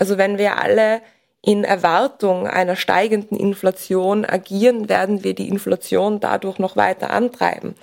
Also 0.00 0.16
wenn 0.16 0.38
wir 0.38 0.56
alle 0.58 1.02
in 1.42 1.62
Erwartung 1.62 2.46
einer 2.46 2.74
steigenden 2.74 3.36
Inflation 3.36 4.24
agieren, 4.24 4.88
werden 4.88 5.24
wir 5.24 5.34
die 5.34 5.46
Inflation 5.46 6.20
dadurch 6.20 6.58
noch 6.58 6.74
weiter 6.74 7.10
antreiben. 7.10 7.74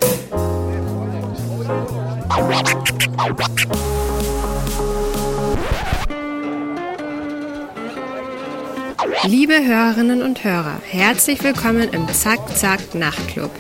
Liebe 9.24 9.64
Hörerinnen 9.64 10.24
und 10.24 10.44
Hörer, 10.44 10.80
herzlich 10.90 11.44
willkommen 11.44 11.90
im 11.94 12.08
Zack 12.08 12.40
Zack 12.58 12.96
Nachtclub. 12.96 13.52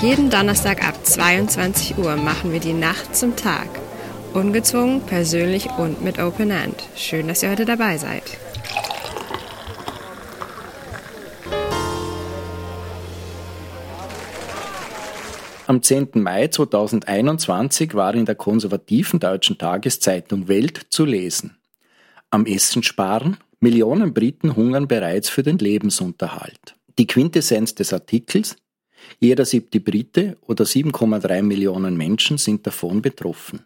Jeden 0.00 0.28
Donnerstag 0.28 0.84
ab 0.84 0.94
22 1.04 1.98
Uhr 1.98 2.16
machen 2.16 2.50
wir 2.52 2.58
die 2.58 2.72
Nacht 2.72 3.14
zum 3.14 3.36
Tag. 3.36 3.68
Ungezwungen, 4.34 5.02
persönlich 5.02 5.68
und 5.78 6.02
mit 6.02 6.18
Open 6.18 6.50
End. 6.50 6.76
Schön, 6.96 7.28
dass 7.28 7.42
ihr 7.42 7.50
heute 7.50 7.64
dabei 7.64 7.98
seid. 7.98 8.22
Am 15.66 15.82
10. 15.82 16.08
Mai 16.14 16.48
2021 16.48 17.94
war 17.94 18.14
in 18.14 18.26
der 18.26 18.34
konservativen 18.34 19.20
deutschen 19.20 19.58
Tageszeitung 19.58 20.48
Welt 20.48 20.86
zu 20.90 21.04
lesen. 21.04 21.56
Am 22.30 22.46
Essen 22.46 22.82
sparen, 22.82 23.36
Millionen 23.60 24.12
Briten 24.12 24.56
hungern 24.56 24.88
bereits 24.88 25.28
für 25.28 25.42
den 25.42 25.58
Lebensunterhalt. 25.58 26.74
Die 26.98 27.06
Quintessenz 27.06 27.74
des 27.74 27.92
Artikels 27.92 28.56
jeder 29.18 29.44
siebte 29.44 29.80
Brite 29.80 30.36
oder 30.42 30.64
7,3 30.64 31.42
Millionen 31.42 31.96
Menschen 31.96 32.38
sind 32.38 32.66
davon 32.66 33.02
betroffen. 33.02 33.64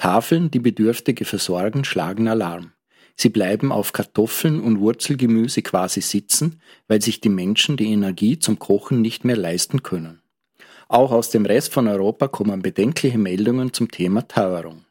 Tafeln, 0.00 0.50
die 0.50 0.60
Bedürftige 0.60 1.26
versorgen, 1.26 1.84
schlagen 1.84 2.26
Alarm. 2.26 2.72
Sie 3.16 3.28
bleiben 3.28 3.70
auf 3.70 3.92
Kartoffeln 3.92 4.58
und 4.58 4.80
Wurzelgemüse 4.80 5.60
quasi 5.60 6.00
sitzen, 6.00 6.62
weil 6.88 7.02
sich 7.02 7.20
die 7.20 7.28
Menschen 7.28 7.76
die 7.76 7.92
Energie 7.92 8.38
zum 8.38 8.58
Kochen 8.58 9.02
nicht 9.02 9.26
mehr 9.26 9.36
leisten 9.36 9.82
können. 9.82 10.22
Auch 10.88 11.12
aus 11.12 11.28
dem 11.28 11.44
Rest 11.44 11.74
von 11.74 11.86
Europa 11.86 12.28
kommen 12.28 12.62
bedenkliche 12.62 13.18
Meldungen 13.18 13.74
zum 13.74 13.90
Thema 13.90 14.26
Teuerung. 14.26 14.86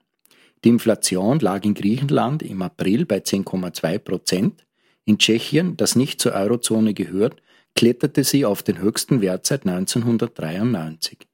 Die 0.63 0.69
Inflation 0.69 1.39
lag 1.39 1.65
in 1.65 1.73
Griechenland 1.73 2.43
im 2.43 2.61
April 2.61 3.07
bei 3.07 3.17
10,2 3.17 3.97
Prozent. 3.97 4.67
In 5.05 5.17
Tschechien, 5.17 5.75
das 5.75 5.95
nicht 5.95 6.21
zur 6.21 6.33
Eurozone 6.33 6.93
gehört, 6.93 7.41
kletterte 7.75 8.23
sie 8.23 8.45
auf 8.45 8.61
den 8.61 8.77
höchsten 8.77 9.21
Wert 9.21 9.47
seit 9.47 9.65
1993. 9.65 11.28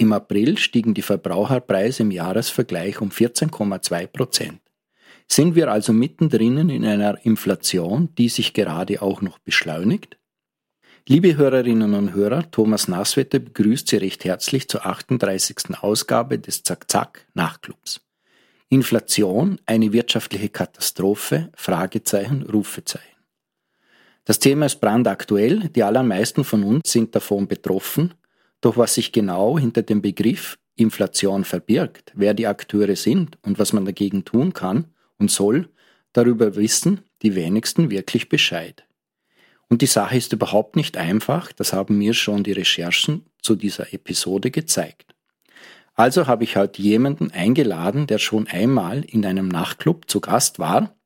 Im 0.00 0.14
April 0.14 0.56
stiegen 0.56 0.94
die 0.94 1.02
Verbraucherpreise 1.02 2.04
im 2.04 2.10
Jahresvergleich 2.10 3.02
um 3.02 3.10
14,2 3.10 4.06
Prozent. 4.06 4.62
Sind 5.28 5.54
wir 5.54 5.70
also 5.70 5.92
mittendrin 5.92 6.70
in 6.70 6.86
einer 6.86 7.22
Inflation, 7.26 8.08
die 8.16 8.30
sich 8.30 8.54
gerade 8.54 9.02
auch 9.02 9.20
noch 9.20 9.38
beschleunigt? 9.40 10.16
Liebe 11.06 11.36
Hörerinnen 11.36 11.92
und 11.92 12.14
Hörer, 12.14 12.50
Thomas 12.50 12.88
Nasswetter 12.88 13.40
begrüßt 13.40 13.88
Sie 13.88 13.98
recht 13.98 14.24
herzlich 14.24 14.70
zur 14.70 14.86
38. 14.86 15.78
Ausgabe 15.82 16.38
des 16.38 16.62
Zack-Zack 16.62 17.26
Nachclubs. 17.34 18.00
Inflation, 18.70 19.60
eine 19.66 19.92
wirtschaftliche 19.92 20.48
Katastrophe? 20.48 21.50
Fragezeichen, 21.54 22.44
Rufezeichen. 22.44 23.04
Das 24.24 24.38
Thema 24.38 24.64
ist 24.64 24.80
brandaktuell, 24.80 25.68
die 25.68 25.82
allermeisten 25.82 26.44
von 26.44 26.62
uns 26.62 26.90
sind 26.90 27.14
davon 27.14 27.48
betroffen, 27.48 28.14
doch 28.60 28.76
was 28.76 28.94
sich 28.94 29.12
genau 29.12 29.58
hinter 29.58 29.82
dem 29.82 30.02
Begriff 30.02 30.58
Inflation 30.76 31.44
verbirgt, 31.44 32.12
wer 32.14 32.34
die 32.34 32.46
Akteure 32.46 32.96
sind 32.96 33.38
und 33.42 33.58
was 33.58 33.72
man 33.72 33.84
dagegen 33.84 34.24
tun 34.24 34.52
kann 34.52 34.86
und 35.18 35.30
soll, 35.30 35.68
darüber 36.12 36.56
wissen 36.56 37.00
die 37.22 37.34
wenigsten 37.34 37.90
wirklich 37.90 38.28
Bescheid. 38.28 38.84
Und 39.68 39.82
die 39.82 39.86
Sache 39.86 40.16
ist 40.16 40.32
überhaupt 40.32 40.74
nicht 40.76 40.96
einfach, 40.96 41.52
das 41.52 41.72
haben 41.72 41.98
mir 41.98 42.14
schon 42.14 42.42
die 42.42 42.52
Recherchen 42.52 43.26
zu 43.40 43.54
dieser 43.54 43.92
Episode 43.92 44.50
gezeigt. 44.50 45.14
Also 45.94 46.26
habe 46.26 46.44
ich 46.44 46.56
halt 46.56 46.78
jemanden 46.78 47.30
eingeladen, 47.30 48.06
der 48.06 48.18
schon 48.18 48.48
einmal 48.48 49.04
in 49.04 49.24
einem 49.26 49.48
Nachtclub 49.48 50.10
zu 50.10 50.20
Gast 50.20 50.58
war 50.58 50.96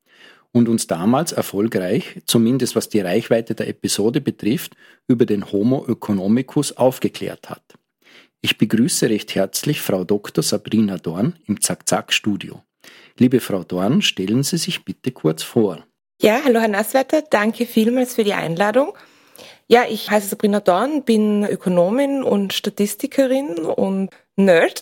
und 0.55 0.69
uns 0.69 0.87
damals 0.87 1.33
erfolgreich, 1.33 2.21
zumindest 2.27 2.77
was 2.77 2.89
die 2.89 3.01
Reichweite 3.01 3.55
der 3.57 3.69
Episode 3.69 4.21
betrifft, 4.21 4.77
über 5.09 5.27
den 5.27 5.51
Homo 5.51 5.85
economicus 5.87 6.77
aufgeklärt 6.77 7.51
hat. 7.51 7.75
Ich 8.41 8.57
begrüße 8.57 9.11
recht 9.11 9.35
herzlich 9.35 9.81
Frau 9.81 10.05
Dr. 10.05 10.45
Sabrina 10.45 10.97
Dorn 10.97 11.35
im 11.47 11.61
Zack-Zack-Studio. 11.61 12.63
Liebe 13.19 13.41
Frau 13.41 13.65
Dorn, 13.65 14.01
stellen 14.01 14.45
Sie 14.45 14.59
sich 14.59 14.85
bitte 14.85 15.11
kurz 15.11 15.43
vor. 15.43 15.85
Ja, 16.23 16.41
hallo 16.45 16.61
Herr 16.61 16.69
Nasswetter, 16.69 17.23
danke 17.23 17.67
vielmals 17.67 18.15
für 18.15 18.23
die 18.25 18.35
Einladung. 18.35 18.97
Ja, 19.67 19.85
ich 19.89 20.09
heiße 20.09 20.29
Sabrina 20.29 20.61
Dorn, 20.61 21.03
bin 21.03 21.45
Ökonomin 21.45 22.23
und 22.23 22.53
Statistikerin 22.53 23.57
und 23.59 24.11
Nerd 24.37 24.81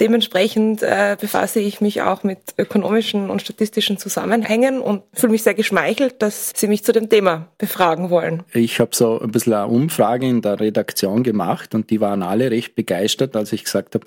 Dementsprechend 0.00 0.82
äh, 0.82 1.16
befasse 1.20 1.60
ich 1.60 1.82
mich 1.82 2.00
auch 2.00 2.24
mit 2.24 2.38
ökonomischen 2.56 3.28
und 3.28 3.42
statistischen 3.42 3.98
Zusammenhängen 3.98 4.80
und 4.80 5.02
fühle 5.12 5.32
mich 5.32 5.42
sehr 5.42 5.54
geschmeichelt, 5.54 6.22
dass 6.22 6.52
Sie 6.56 6.68
mich 6.68 6.82
zu 6.84 6.92
dem 6.92 7.10
Thema 7.10 7.48
befragen 7.58 8.08
wollen. 8.08 8.42
Ich 8.54 8.80
habe 8.80 8.94
so 8.94 9.20
ein 9.20 9.30
bisschen 9.30 9.52
eine 9.52 9.66
Umfrage 9.66 10.26
in 10.26 10.40
der 10.40 10.58
Redaktion 10.58 11.22
gemacht 11.22 11.74
und 11.74 11.90
die 11.90 12.00
waren 12.00 12.22
alle 12.22 12.50
recht 12.50 12.74
begeistert, 12.74 13.36
als 13.36 13.52
ich 13.52 13.64
gesagt 13.64 13.94
habe, 13.94 14.06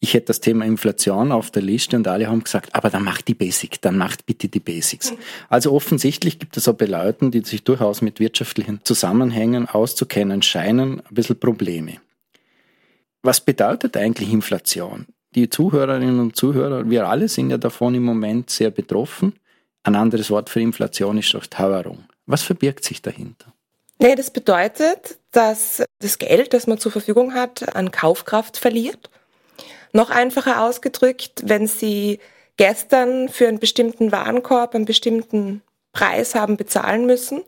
ich 0.00 0.14
hätte 0.14 0.26
das 0.26 0.40
Thema 0.40 0.64
Inflation 0.64 1.32
auf 1.32 1.50
der 1.50 1.62
Liste 1.62 1.96
und 1.96 2.06
alle 2.06 2.28
haben 2.28 2.44
gesagt, 2.44 2.74
aber 2.74 2.88
dann 2.88 3.02
macht 3.02 3.26
die 3.26 3.34
Basic, 3.34 3.80
dann 3.80 3.98
macht 3.98 4.26
bitte 4.26 4.48
die 4.48 4.60
Basics. 4.60 5.12
Also 5.48 5.72
offensichtlich 5.72 6.38
gibt 6.38 6.56
es 6.56 6.64
so 6.64 6.74
bei 6.74 6.86
Leuten, 6.86 7.32
die 7.32 7.40
sich 7.40 7.64
durchaus 7.64 8.00
mit 8.00 8.20
wirtschaftlichen 8.20 8.80
Zusammenhängen 8.84 9.68
auszukennen 9.68 10.42
scheinen, 10.42 11.00
ein 11.00 11.14
bisschen 11.14 11.40
Probleme. 11.40 11.96
Was 13.22 13.40
bedeutet 13.40 13.96
eigentlich 13.96 14.32
Inflation? 14.32 15.06
Die 15.38 15.50
Zuhörerinnen 15.50 16.18
und 16.18 16.36
Zuhörer, 16.36 16.90
wir 16.90 17.08
alle 17.08 17.28
sind 17.28 17.50
ja 17.50 17.58
davon 17.58 17.94
im 17.94 18.04
Moment 18.04 18.50
sehr 18.50 18.70
betroffen. 18.70 19.34
Ein 19.84 19.94
anderes 19.94 20.30
Wort 20.30 20.50
für 20.50 20.60
Inflation 20.60 21.18
ist 21.18 21.34
auch 21.34 21.46
Teuerung. 21.46 22.04
Was 22.26 22.42
verbirgt 22.42 22.84
sich 22.84 23.02
dahinter? 23.02 23.52
Nee, 24.00 24.14
das 24.16 24.30
bedeutet, 24.30 25.18
dass 25.30 25.84
das 26.00 26.18
Geld, 26.18 26.52
das 26.52 26.66
man 26.66 26.78
zur 26.78 26.92
Verfügung 26.92 27.34
hat, 27.34 27.74
an 27.76 27.90
Kaufkraft 27.90 28.56
verliert. 28.56 29.10
Noch 29.92 30.10
einfacher 30.10 30.62
ausgedrückt, 30.64 31.42
wenn 31.44 31.66
Sie 31.66 32.18
gestern 32.56 33.28
für 33.28 33.48
einen 33.48 33.60
bestimmten 33.60 34.12
Warenkorb 34.12 34.74
einen 34.74 34.84
bestimmten 34.84 35.62
Preis 35.92 36.34
haben 36.34 36.56
bezahlen 36.56 37.06
müssen 37.06 37.42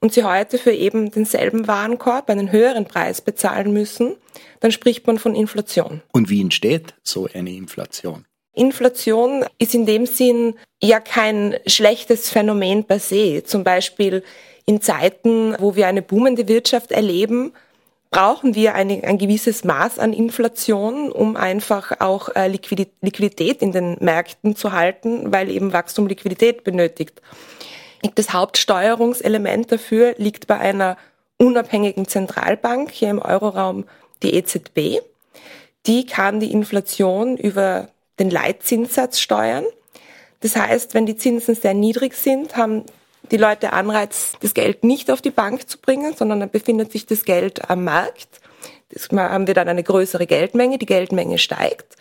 und 0.00 0.12
sie 0.12 0.24
heute 0.24 0.58
für 0.58 0.72
eben 0.72 1.10
denselben 1.10 1.66
Warenkorb 1.66 2.28
einen 2.30 2.52
höheren 2.52 2.86
Preis 2.86 3.20
bezahlen 3.20 3.72
müssen, 3.72 4.16
dann 4.60 4.72
spricht 4.72 5.06
man 5.06 5.18
von 5.18 5.34
Inflation. 5.34 6.02
Und 6.12 6.30
wie 6.30 6.40
entsteht 6.40 6.94
so 7.02 7.28
eine 7.32 7.50
Inflation? 7.50 8.24
Inflation 8.52 9.44
ist 9.58 9.74
in 9.74 9.86
dem 9.86 10.06
Sinn 10.06 10.54
ja 10.82 11.00
kein 11.00 11.56
schlechtes 11.66 12.30
Phänomen 12.30 12.84
per 12.84 12.98
se. 12.98 13.44
Zum 13.44 13.62
Beispiel 13.62 14.24
in 14.66 14.80
Zeiten, 14.80 15.54
wo 15.58 15.76
wir 15.76 15.86
eine 15.86 16.02
boomende 16.02 16.48
Wirtschaft 16.48 16.90
erleben, 16.90 17.52
brauchen 18.10 18.56
wir 18.56 18.74
eine, 18.74 19.04
ein 19.04 19.18
gewisses 19.18 19.62
Maß 19.62 19.98
an 20.00 20.12
Inflation, 20.12 21.12
um 21.12 21.36
einfach 21.36 22.00
auch 22.00 22.28
äh, 22.34 22.48
Liquidität 22.48 23.62
in 23.62 23.70
den 23.70 23.96
Märkten 24.00 24.56
zu 24.56 24.72
halten, 24.72 25.32
weil 25.32 25.48
eben 25.48 25.72
Wachstum 25.72 26.08
Liquidität 26.08 26.64
benötigt. 26.64 27.22
Das 28.14 28.32
Hauptsteuerungselement 28.32 29.70
dafür 29.72 30.14
liegt 30.16 30.46
bei 30.46 30.58
einer 30.58 30.96
unabhängigen 31.36 32.06
Zentralbank 32.06 32.90
hier 32.90 33.10
im 33.10 33.18
Euroraum, 33.18 33.84
die 34.22 34.34
EZB. 34.34 35.02
Die 35.86 36.06
kann 36.06 36.40
die 36.40 36.52
Inflation 36.52 37.36
über 37.36 37.88
den 38.18 38.30
Leitzinssatz 38.30 39.18
steuern. 39.20 39.64
Das 40.40 40.56
heißt, 40.56 40.94
wenn 40.94 41.06
die 41.06 41.16
Zinsen 41.16 41.54
sehr 41.54 41.74
niedrig 41.74 42.14
sind, 42.14 42.56
haben 42.56 42.84
die 43.30 43.36
Leute 43.36 43.72
Anreiz, 43.72 44.32
das 44.40 44.54
Geld 44.54 44.84
nicht 44.84 45.10
auf 45.10 45.22
die 45.22 45.30
Bank 45.30 45.68
zu 45.68 45.78
bringen, 45.78 46.14
sondern 46.16 46.40
dann 46.40 46.50
befindet 46.50 46.92
sich 46.92 47.06
das 47.06 47.24
Geld 47.24 47.70
am 47.70 47.84
Markt. 47.84 48.40
Das 48.90 49.08
haben 49.10 49.46
wir 49.46 49.54
dann 49.54 49.68
eine 49.68 49.82
größere 49.82 50.26
Geldmenge, 50.26 50.78
die 50.78 50.86
Geldmenge 50.86 51.38
steigt 51.38 51.96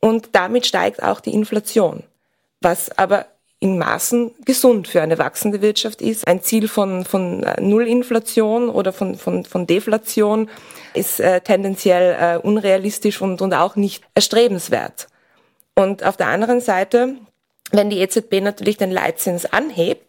und 0.00 0.30
damit 0.32 0.66
steigt 0.66 1.02
auch 1.02 1.20
die 1.20 1.32
Inflation. 1.34 2.04
Was 2.60 2.96
aber 2.96 3.26
in 3.60 3.76
Maßen 3.78 4.32
gesund 4.44 4.86
für 4.86 5.02
eine 5.02 5.18
wachsende 5.18 5.60
Wirtschaft 5.62 6.00
ist. 6.00 6.28
Ein 6.28 6.42
Ziel 6.42 6.68
von, 6.68 7.04
von 7.04 7.42
äh, 7.42 7.60
Nullinflation 7.60 8.68
oder 8.68 8.92
von, 8.92 9.16
von, 9.16 9.44
von 9.44 9.66
Deflation 9.66 10.48
ist 10.94 11.18
äh, 11.18 11.40
tendenziell 11.40 12.16
äh, 12.20 12.38
unrealistisch 12.38 13.20
und, 13.20 13.42
und 13.42 13.54
auch 13.54 13.74
nicht 13.74 14.04
erstrebenswert. 14.14 15.08
Und 15.74 16.04
auf 16.04 16.16
der 16.16 16.28
anderen 16.28 16.60
Seite, 16.60 17.16
wenn 17.72 17.90
die 17.90 17.98
EZB 17.98 18.40
natürlich 18.40 18.76
den 18.76 18.90
Leitzins 18.90 19.44
anhebt, 19.44 20.04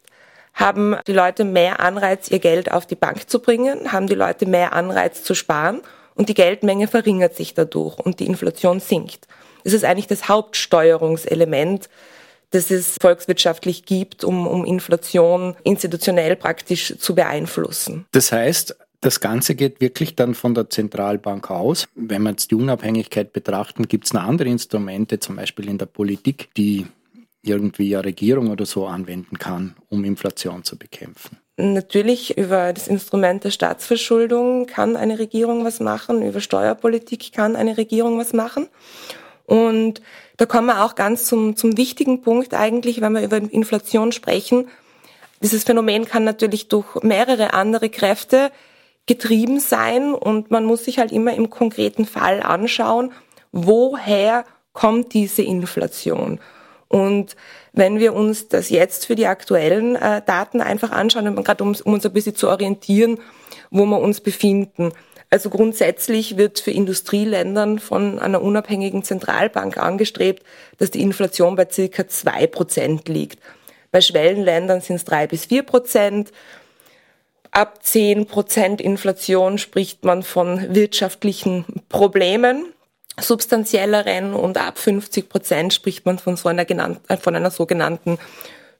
haben 0.54 0.98
die 1.07 1.13
Leute 1.13 1.44
mehr 1.44 1.80
Anreiz, 1.80 2.30
ihr 2.30 2.40
Geld 2.40 2.72
auf 2.72 2.86
die 2.86 2.96
Bank 2.96 3.30
zu 3.30 3.40
bringen, 3.40 3.92
haben 3.92 4.07
die 4.07 4.16
Leute 4.16 4.46
mehr 4.46 4.74
Anreiz 4.74 5.24
zu 5.24 5.34
sparen 5.34 5.81
und 6.16 6.30
die 6.30 6.34
Geldmenge 6.34 6.88
verringert 6.88 7.36
sich 7.36 7.54
dadurch 7.54 7.98
und 7.98 8.19
die 8.19 8.25
Inflation 8.25 8.80
sinkt. 8.80 9.28
Das 9.63 9.74
ist 9.74 9.86
eigentlich 9.86 10.07
das 10.07 10.28
Hauptsteuerungselement 10.28 11.90
das 12.51 12.72
es 12.72 12.96
volkswirtschaftlich 13.00 13.86
gibt, 13.86 14.24
um, 14.24 14.48
um 14.48 14.66
Inflation 14.66 15.56
institutionell 15.63 16.36
praktisch 16.36 16.96
zu 16.98 17.16
beeinflussen. 17.16 18.06
Das 18.12 18.31
heißt, 18.31 18.75
das 19.01 19.22
Ganze 19.22 19.56
geht 19.56 19.80
wirklich 19.80 20.16
dann 20.16 20.34
von 20.34 20.54
der 20.54 20.69
Zentralbank 20.69 21.50
aus. 21.50 21.88
Wenn 21.96 22.24
wir 22.24 22.31
jetzt 22.31 22.51
die 22.51 22.56
Unabhängigkeit 22.56 23.31
betrachten, 23.31 23.88
gibt 23.88 24.06
es 24.06 24.13
noch 24.13 24.24
andere 24.24 24.50
Instrumente, 24.50 25.19
zum 25.19 25.38
Beispiel 25.38 25.69
in 25.69 25.78
der 25.78 25.86
Politik, 25.86 26.50
die 26.57 26.86
irgendwie 27.42 27.96
eine 27.96 28.06
Regierung 28.06 28.50
oder 28.50 28.66
so 28.66 28.86
anwenden 28.86 29.38
kann, 29.38 29.75
um 29.88 30.04
Inflation 30.04 30.66
zu 30.66 30.78
bekämpfen. 30.78 31.38
Natürlich 31.56 32.38
über 32.38 32.74
das 32.74 32.88
Instrument 32.88 33.44
der 33.44 33.51
Staatsverschuldung 33.51 34.66
kann 34.66 34.96
eine 34.96 35.19
Regierung 35.19 35.63
was 35.66 35.80
machen, 35.80 36.22
über 36.22 36.42
Steuerpolitik 36.42 37.31
kann 37.34 37.56
eine 37.56 37.78
Regierung 37.78 38.18
was 38.18 38.34
machen. 38.34 38.68
Und 39.50 40.01
da 40.38 40.46
kommen 40.46 40.68
wir 40.68 40.86
auch 40.86 40.94
ganz 40.94 41.25
zum, 41.25 41.56
zum 41.56 41.75
wichtigen 41.75 42.22
Punkt 42.22 42.54
eigentlich, 42.54 43.01
wenn 43.01 43.13
wir 43.13 43.24
über 43.24 43.38
Inflation 43.38 44.12
sprechen. 44.12 44.68
Dieses 45.42 45.63
Phänomen 45.63 46.06
kann 46.06 46.24
natürlich 46.24 46.68
durch 46.68 47.01
mehrere 47.01 47.54
andere 47.54 47.90
Kräfte 47.90 48.51
getrieben 49.07 49.60
sein 49.60 50.13
und 50.13 50.51
man 50.51 50.66
muss 50.66 50.86
sich 50.86 51.00
halt 51.00 51.12
immer 51.12 51.34
im 51.34 51.50
konkreten 51.50 52.06
Fall 52.06 52.44
anschauen, 52.44 53.12
woher 53.51 54.46
kommt 54.74 55.16
diese 55.16 55.42
Inflation. 55.42 56.40
Und 56.88 57.36
wenn 57.74 57.98
wir 57.98 58.13
uns 58.13 58.50
das 58.50 58.69
jetzt 58.69 59.07
für 59.07 59.16
die 59.16 59.25
aktuellen 59.25 59.96
äh, 59.96 60.22
Daten 60.24 60.62
einfach 60.62 60.92
anschauen, 60.92 61.44
gerade 61.44 61.63
um, 61.63 61.75
um 61.84 61.94
uns 61.94 62.06
ein 62.06 62.13
bisschen 62.13 62.36
zu 62.36 62.50
orientieren, 62.50 63.18
wo 63.72 63.86
wir 63.86 64.00
uns 64.00 64.22
befinden. 64.22 64.92
Also 65.30 65.50
grundsätzlich 65.50 66.38
wird 66.38 66.60
für 66.60 66.72
Industrieländern 66.72 67.78
von 67.80 68.18
einer 68.18 68.42
unabhängigen 68.42 69.04
Zentralbank 69.04 69.78
angestrebt, 69.78 70.44
dass 70.78 70.90
die 70.90 71.02
Inflation 71.02 71.56
bei 71.56 71.68
circa 71.70 72.08
zwei 72.08 72.48
Prozent 72.48 73.08
liegt. 73.08 73.40
Bei 73.92 74.02
Schwellenländern 74.02 74.81
sind 74.81 74.98
es 74.98 75.06
drei 75.06 75.28
bis 75.28 75.46
vier 75.46 75.64
Prozent. 75.64 76.31
Ab 77.52 77.84
10 77.84 78.28
Prozent 78.28 78.80
Inflation 78.80 79.58
spricht 79.58 80.04
man 80.04 80.22
von 80.22 80.76
wirtschaftlichen 80.76 81.66
Problemen, 81.90 82.74
substanzielleren, 83.20 84.34
und 84.36 84.58
ab 84.58 84.78
50 84.78 85.30
Prozent 85.30 85.74
spricht 85.74 86.06
man 86.06 86.20
von, 86.20 86.38
so 86.38 86.48
einer, 86.48 86.66
genannten, 86.66 87.18
von 87.18 87.36
einer 87.36 87.50
sogenannten 87.50 88.20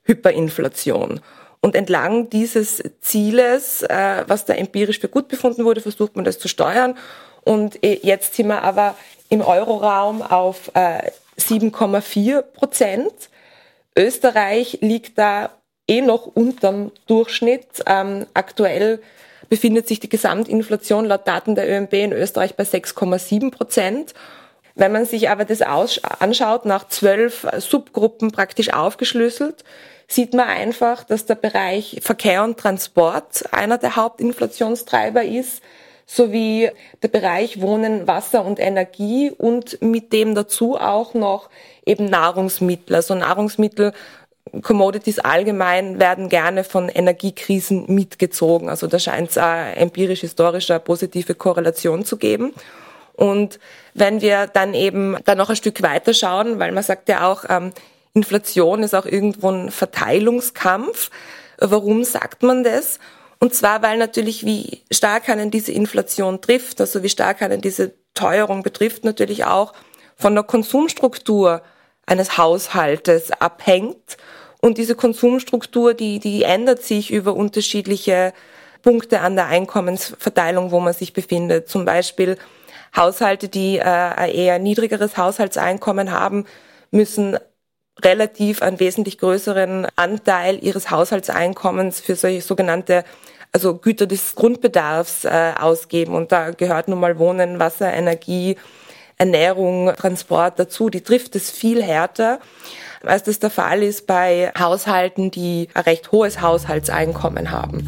Hyperinflation. 0.04 1.20
Und 1.60 1.74
entlang 1.74 2.30
dieses 2.30 2.82
Zieles, 3.00 3.82
äh, 3.82 4.24
was 4.26 4.46
da 4.46 4.54
empirisch 4.54 4.98
für 4.98 5.08
gut 5.08 5.28
befunden 5.28 5.64
wurde, 5.64 5.80
versucht 5.80 6.16
man 6.16 6.24
das 6.24 6.38
zu 6.38 6.48
steuern. 6.48 6.96
Und 7.42 7.82
äh, 7.84 8.00
jetzt 8.02 8.34
sind 8.34 8.48
wir 8.48 8.62
aber 8.62 8.96
im 9.28 9.42
Euroraum 9.42 10.22
auf 10.22 10.72
7,4 10.74 12.42
Prozent. 12.42 13.12
Österreich 13.96 14.78
liegt 14.80 15.18
da 15.18 15.50
eh 15.86 16.00
noch 16.00 16.26
unterm 16.26 16.92
Durchschnitt. 17.06 17.66
Ähm, 17.86 18.26
aktuell 18.34 19.00
befindet 19.48 19.88
sich 19.88 20.00
die 20.00 20.08
Gesamtinflation 20.08 21.04
laut 21.04 21.26
Daten 21.26 21.54
der 21.54 21.68
ÖMB 21.68 21.92
in 21.94 22.12
Österreich 22.12 22.54
bei 22.54 22.64
6,7 22.64 23.50
Prozent. 23.50 24.14
Wenn 24.76 24.92
man 24.92 25.04
sich 25.04 25.28
aber 25.28 25.44
das 25.44 25.60
anschaut, 25.60 26.64
nach 26.64 26.88
zwölf 26.88 27.46
Subgruppen 27.58 28.30
praktisch 28.30 28.72
aufgeschlüsselt, 28.72 29.64
sieht 30.12 30.34
man 30.34 30.48
einfach, 30.48 31.04
dass 31.04 31.26
der 31.26 31.36
Bereich 31.36 32.00
Verkehr 32.02 32.42
und 32.42 32.58
Transport 32.58 33.44
einer 33.52 33.78
der 33.78 33.96
Hauptinflationstreiber 33.96 35.24
ist, 35.24 35.62
sowie 36.04 36.70
der 37.02 37.08
Bereich 37.08 37.60
Wohnen, 37.60 38.08
Wasser 38.08 38.44
und 38.44 38.58
Energie 38.58 39.30
und 39.30 39.80
mit 39.80 40.12
dem 40.12 40.34
dazu 40.34 40.76
auch 40.76 41.14
noch 41.14 41.48
eben 41.86 42.06
Nahrungsmittel. 42.06 42.96
Also 42.96 43.14
Nahrungsmittel 43.14 43.92
Commodities 44.62 45.20
allgemein 45.20 46.00
werden 46.00 46.28
gerne 46.28 46.64
von 46.64 46.88
Energiekrisen 46.88 47.84
mitgezogen. 47.86 48.68
Also 48.68 48.88
da 48.88 48.98
scheint 48.98 49.30
es 49.30 49.36
empirisch 49.36 50.22
historisch 50.22 50.70
eine 50.70 50.80
positive 50.80 51.36
Korrelation 51.36 52.04
zu 52.04 52.16
geben. 52.16 52.52
Und 53.14 53.60
wenn 53.94 54.22
wir 54.22 54.48
dann 54.48 54.74
eben 54.74 55.16
dann 55.24 55.38
noch 55.38 55.50
ein 55.50 55.56
Stück 55.56 55.82
weiter 55.82 56.14
schauen, 56.14 56.58
weil 56.58 56.72
man 56.72 56.82
sagt 56.82 57.08
ja 57.08 57.30
auch, 57.30 57.44
ähm, 57.48 57.72
Inflation 58.12 58.82
ist 58.82 58.94
auch 58.94 59.06
irgendwo 59.06 59.50
ein 59.50 59.70
Verteilungskampf. 59.70 61.10
Warum 61.58 62.04
sagt 62.04 62.42
man 62.42 62.64
das? 62.64 62.98
Und 63.38 63.54
zwar, 63.54 63.82
weil 63.82 63.98
natürlich, 63.98 64.44
wie 64.44 64.82
stark 64.90 65.28
einen 65.28 65.50
diese 65.50 65.72
Inflation 65.72 66.40
trifft, 66.40 66.80
also 66.80 67.02
wie 67.02 67.08
stark 67.08 67.40
einen 67.42 67.60
diese 67.60 67.94
Teuerung 68.14 68.62
betrifft, 68.62 69.04
natürlich 69.04 69.44
auch 69.44 69.72
von 70.16 70.34
der 70.34 70.44
Konsumstruktur 70.44 71.62
eines 72.06 72.36
Haushaltes 72.36 73.30
abhängt. 73.30 74.18
Und 74.60 74.76
diese 74.76 74.94
Konsumstruktur, 74.94 75.94
die, 75.94 76.18
die 76.18 76.42
ändert 76.42 76.82
sich 76.82 77.10
über 77.10 77.34
unterschiedliche 77.34 78.34
Punkte 78.82 79.20
an 79.20 79.36
der 79.36 79.46
Einkommensverteilung, 79.46 80.70
wo 80.70 80.80
man 80.80 80.92
sich 80.92 81.14
befindet. 81.14 81.68
Zum 81.68 81.86
Beispiel 81.86 82.36
Haushalte, 82.94 83.48
die 83.48 83.78
äh, 83.78 84.36
eher 84.36 84.58
niedrigeres 84.58 85.16
Haushaltseinkommen 85.16 86.10
haben, 86.10 86.44
müssen 86.90 87.38
relativ 88.04 88.62
einen 88.62 88.80
wesentlich 88.80 89.18
größeren 89.18 89.86
Anteil 89.96 90.62
ihres 90.62 90.90
Haushaltseinkommens 90.90 92.00
für 92.00 92.16
solche 92.16 92.42
sogenannte 92.42 93.04
also 93.52 93.76
Güter 93.76 94.06
des 94.06 94.36
Grundbedarfs 94.36 95.24
äh, 95.24 95.52
ausgeben. 95.58 96.14
Und 96.14 96.30
da 96.30 96.50
gehört 96.50 96.88
nun 96.88 97.00
mal 97.00 97.18
Wohnen, 97.18 97.58
Wasser, 97.58 97.92
Energie, 97.92 98.56
Ernährung, 99.18 99.92
Transport 99.96 100.58
dazu. 100.58 100.88
Die 100.88 101.00
trifft 101.00 101.34
es 101.34 101.50
viel 101.50 101.82
härter 101.82 102.38
als 103.04 103.22
das 103.22 103.38
der 103.38 103.50
Fall 103.50 103.82
ist 103.82 104.06
bei 104.06 104.52
Haushalten, 104.58 105.30
die 105.30 105.68
ein 105.74 105.84
recht 105.84 106.12
hohes 106.12 106.40
Haushaltseinkommen 106.40 107.50
haben. 107.50 107.86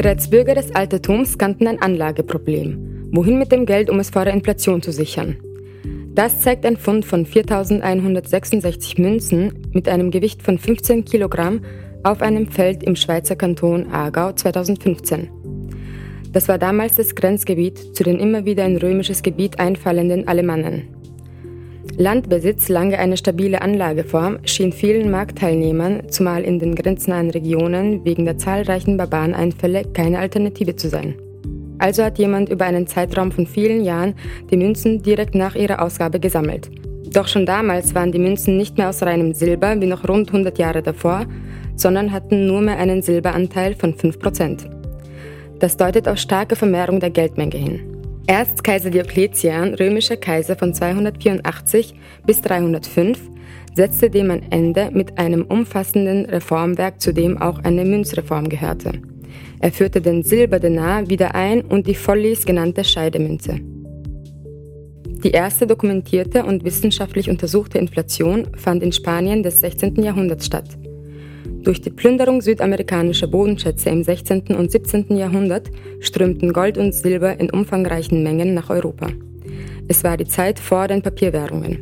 Bereits 0.00 0.30
Bürger 0.30 0.54
des 0.54 0.74
Altertums 0.74 1.36
kannten 1.36 1.66
ein 1.66 1.82
Anlageproblem. 1.82 3.10
Wohin 3.12 3.38
mit 3.38 3.52
dem 3.52 3.66
Geld, 3.66 3.90
um 3.90 4.00
es 4.00 4.08
vor 4.08 4.24
der 4.24 4.32
Inflation 4.32 4.80
zu 4.80 4.92
sichern? 4.92 5.36
Das 6.14 6.40
zeigt 6.40 6.64
ein 6.64 6.78
Fund 6.78 7.04
von 7.04 7.26
4166 7.26 8.96
Münzen 8.96 9.68
mit 9.74 9.90
einem 9.90 10.10
Gewicht 10.10 10.42
von 10.42 10.56
15 10.56 11.04
Kilogramm 11.04 11.60
auf 12.02 12.22
einem 12.22 12.46
Feld 12.46 12.82
im 12.82 12.96
Schweizer 12.96 13.36
Kanton 13.36 13.92
Aargau 13.92 14.32
2015. 14.32 15.28
Das 16.32 16.48
war 16.48 16.56
damals 16.56 16.96
das 16.96 17.14
Grenzgebiet 17.14 17.94
zu 17.94 18.02
den 18.02 18.18
immer 18.18 18.46
wieder 18.46 18.64
in 18.64 18.78
römisches 18.78 19.20
Gebiet 19.20 19.60
einfallenden 19.60 20.26
Alemannen. 20.26 20.99
Landbesitz, 21.96 22.68
lange 22.68 22.98
eine 22.98 23.16
stabile 23.16 23.62
Anlageform, 23.62 24.38
schien 24.44 24.72
vielen 24.72 25.10
Marktteilnehmern, 25.10 26.10
zumal 26.10 26.42
in 26.42 26.58
den 26.58 26.74
grenznahen 26.74 27.30
Regionen, 27.30 28.04
wegen 28.04 28.24
der 28.24 28.38
zahlreichen 28.38 28.96
Barbareneinfälle 28.96 29.84
keine 29.92 30.18
Alternative 30.18 30.76
zu 30.76 30.88
sein. 30.88 31.14
Also 31.78 32.04
hat 32.04 32.18
jemand 32.18 32.50
über 32.50 32.66
einen 32.66 32.86
Zeitraum 32.86 33.32
von 33.32 33.46
vielen 33.46 33.82
Jahren 33.84 34.14
die 34.50 34.56
Münzen 34.56 35.02
direkt 35.02 35.34
nach 35.34 35.54
ihrer 35.54 35.82
Ausgabe 35.82 36.20
gesammelt. 36.20 36.70
Doch 37.12 37.26
schon 37.26 37.46
damals 37.46 37.94
waren 37.94 38.12
die 38.12 38.18
Münzen 38.18 38.56
nicht 38.56 38.78
mehr 38.78 38.90
aus 38.90 39.02
reinem 39.02 39.32
Silber 39.34 39.80
wie 39.80 39.86
noch 39.86 40.06
rund 40.06 40.28
100 40.28 40.58
Jahre 40.58 40.82
davor, 40.82 41.26
sondern 41.76 42.12
hatten 42.12 42.46
nur 42.46 42.60
mehr 42.60 42.78
einen 42.78 43.02
Silberanteil 43.02 43.74
von 43.74 43.94
5%. 43.94 44.68
Das 45.58 45.76
deutet 45.76 46.06
auf 46.06 46.18
starke 46.18 46.54
Vermehrung 46.54 47.00
der 47.00 47.10
Geldmenge 47.10 47.56
hin. 47.56 47.89
Erst 48.30 48.62
Kaiser 48.62 48.90
Diokletian, 48.90 49.74
römischer 49.74 50.16
Kaiser 50.16 50.54
von 50.54 50.72
284 50.72 51.94
bis 52.24 52.40
305, 52.42 53.18
setzte 53.74 54.08
dem 54.08 54.30
ein 54.30 54.52
Ende 54.52 54.92
mit 54.92 55.18
einem 55.18 55.42
umfassenden 55.42 56.26
Reformwerk, 56.26 57.00
zu 57.00 57.12
dem 57.12 57.38
auch 57.38 57.58
eine 57.64 57.84
Münzreform 57.84 58.48
gehörte. 58.48 58.92
Er 59.58 59.72
führte 59.72 60.00
den 60.00 60.22
Silberdenar 60.22 61.10
wieder 61.10 61.34
ein 61.34 61.62
und 61.62 61.88
die 61.88 61.96
Follies 61.96 62.46
genannte 62.46 62.84
Scheidemünze. 62.84 63.58
Die 65.24 65.32
erste 65.32 65.66
dokumentierte 65.66 66.44
und 66.44 66.62
wissenschaftlich 66.62 67.28
untersuchte 67.28 67.78
Inflation 67.78 68.46
fand 68.56 68.84
in 68.84 68.92
Spanien 68.92 69.42
des 69.42 69.58
16. 69.58 70.04
Jahrhunderts 70.04 70.46
statt. 70.46 70.78
Durch 71.62 71.82
die 71.82 71.90
Plünderung 71.90 72.40
südamerikanischer 72.40 73.26
Bodenschätze 73.26 73.90
im 73.90 74.02
16. 74.02 74.54
und 74.56 74.70
17. 74.70 75.14
Jahrhundert 75.14 75.70
strömten 76.00 76.54
Gold 76.54 76.78
und 76.78 76.94
Silber 76.94 77.38
in 77.38 77.50
umfangreichen 77.50 78.22
Mengen 78.22 78.54
nach 78.54 78.70
Europa. 78.70 79.08
Es 79.86 80.02
war 80.02 80.16
die 80.16 80.24
Zeit 80.24 80.58
vor 80.58 80.88
den 80.88 81.02
Papierwährungen. 81.02 81.78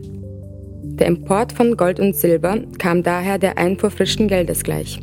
Der 0.83 1.07
Import 1.07 1.53
von 1.53 1.77
Gold 1.77 2.01
und 2.01 2.17
Silber 2.17 2.59
kam 2.79 3.05
daher 3.05 3.39
der 3.39 3.57
Einfuhr 3.57 3.91
frischen 3.91 4.27
Geldes 4.27 4.65
gleich. 4.65 4.99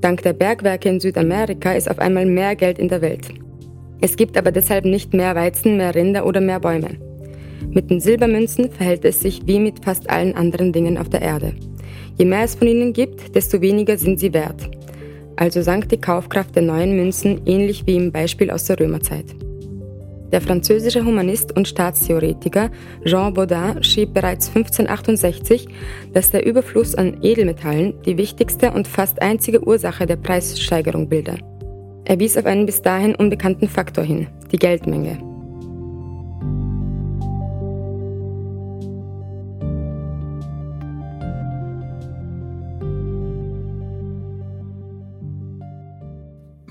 Dank 0.00 0.22
der 0.22 0.32
Bergwerke 0.32 0.88
in 0.88 1.00
Südamerika 1.00 1.72
ist 1.72 1.90
auf 1.90 1.98
einmal 1.98 2.24
mehr 2.24 2.56
Geld 2.56 2.78
in 2.78 2.88
der 2.88 3.02
Welt. 3.02 3.28
Es 4.00 4.16
gibt 4.16 4.38
aber 4.38 4.52
deshalb 4.52 4.86
nicht 4.86 5.12
mehr 5.12 5.34
Weizen, 5.34 5.76
mehr 5.76 5.94
Rinder 5.94 6.24
oder 6.24 6.40
mehr 6.40 6.60
Bäume. 6.60 6.96
Mit 7.70 7.90
den 7.90 8.00
Silbermünzen 8.00 8.70
verhält 8.70 9.04
es 9.04 9.20
sich 9.20 9.46
wie 9.46 9.60
mit 9.60 9.84
fast 9.84 10.08
allen 10.08 10.34
anderen 10.34 10.72
Dingen 10.72 10.96
auf 10.96 11.10
der 11.10 11.20
Erde. 11.20 11.52
Je 12.16 12.24
mehr 12.24 12.44
es 12.44 12.54
von 12.54 12.68
ihnen 12.68 12.92
gibt, 12.92 13.34
desto 13.34 13.60
weniger 13.60 13.98
sind 13.98 14.18
sie 14.18 14.32
wert. 14.32 14.70
Also 15.36 15.60
sank 15.60 15.88
die 15.90 16.00
Kaufkraft 16.00 16.54
der 16.54 16.62
neuen 16.62 16.96
Münzen 16.96 17.42
ähnlich 17.44 17.86
wie 17.86 17.96
im 17.96 18.10
Beispiel 18.10 18.50
aus 18.50 18.64
der 18.64 18.80
Römerzeit. 18.80 19.26
Der 20.32 20.40
französische 20.40 21.04
Humanist 21.04 21.56
und 21.56 21.68
Staatstheoretiker 21.68 22.70
Jean 23.04 23.32
Baudin 23.32 23.82
schrieb 23.82 24.14
bereits 24.14 24.48
1568, 24.48 25.68
dass 26.12 26.30
der 26.30 26.44
Überfluss 26.44 26.94
an 26.94 27.18
Edelmetallen 27.22 27.94
die 28.04 28.16
wichtigste 28.16 28.72
und 28.72 28.88
fast 28.88 29.22
einzige 29.22 29.64
Ursache 29.64 30.06
der 30.06 30.16
Preissteigerung 30.16 31.08
bilde. 31.08 31.38
Er 32.06 32.18
wies 32.18 32.36
auf 32.36 32.46
einen 32.46 32.66
bis 32.66 32.82
dahin 32.82 33.14
unbekannten 33.14 33.68
Faktor 33.68 34.04
hin, 34.04 34.26
die 34.50 34.58
Geldmenge. 34.58 35.35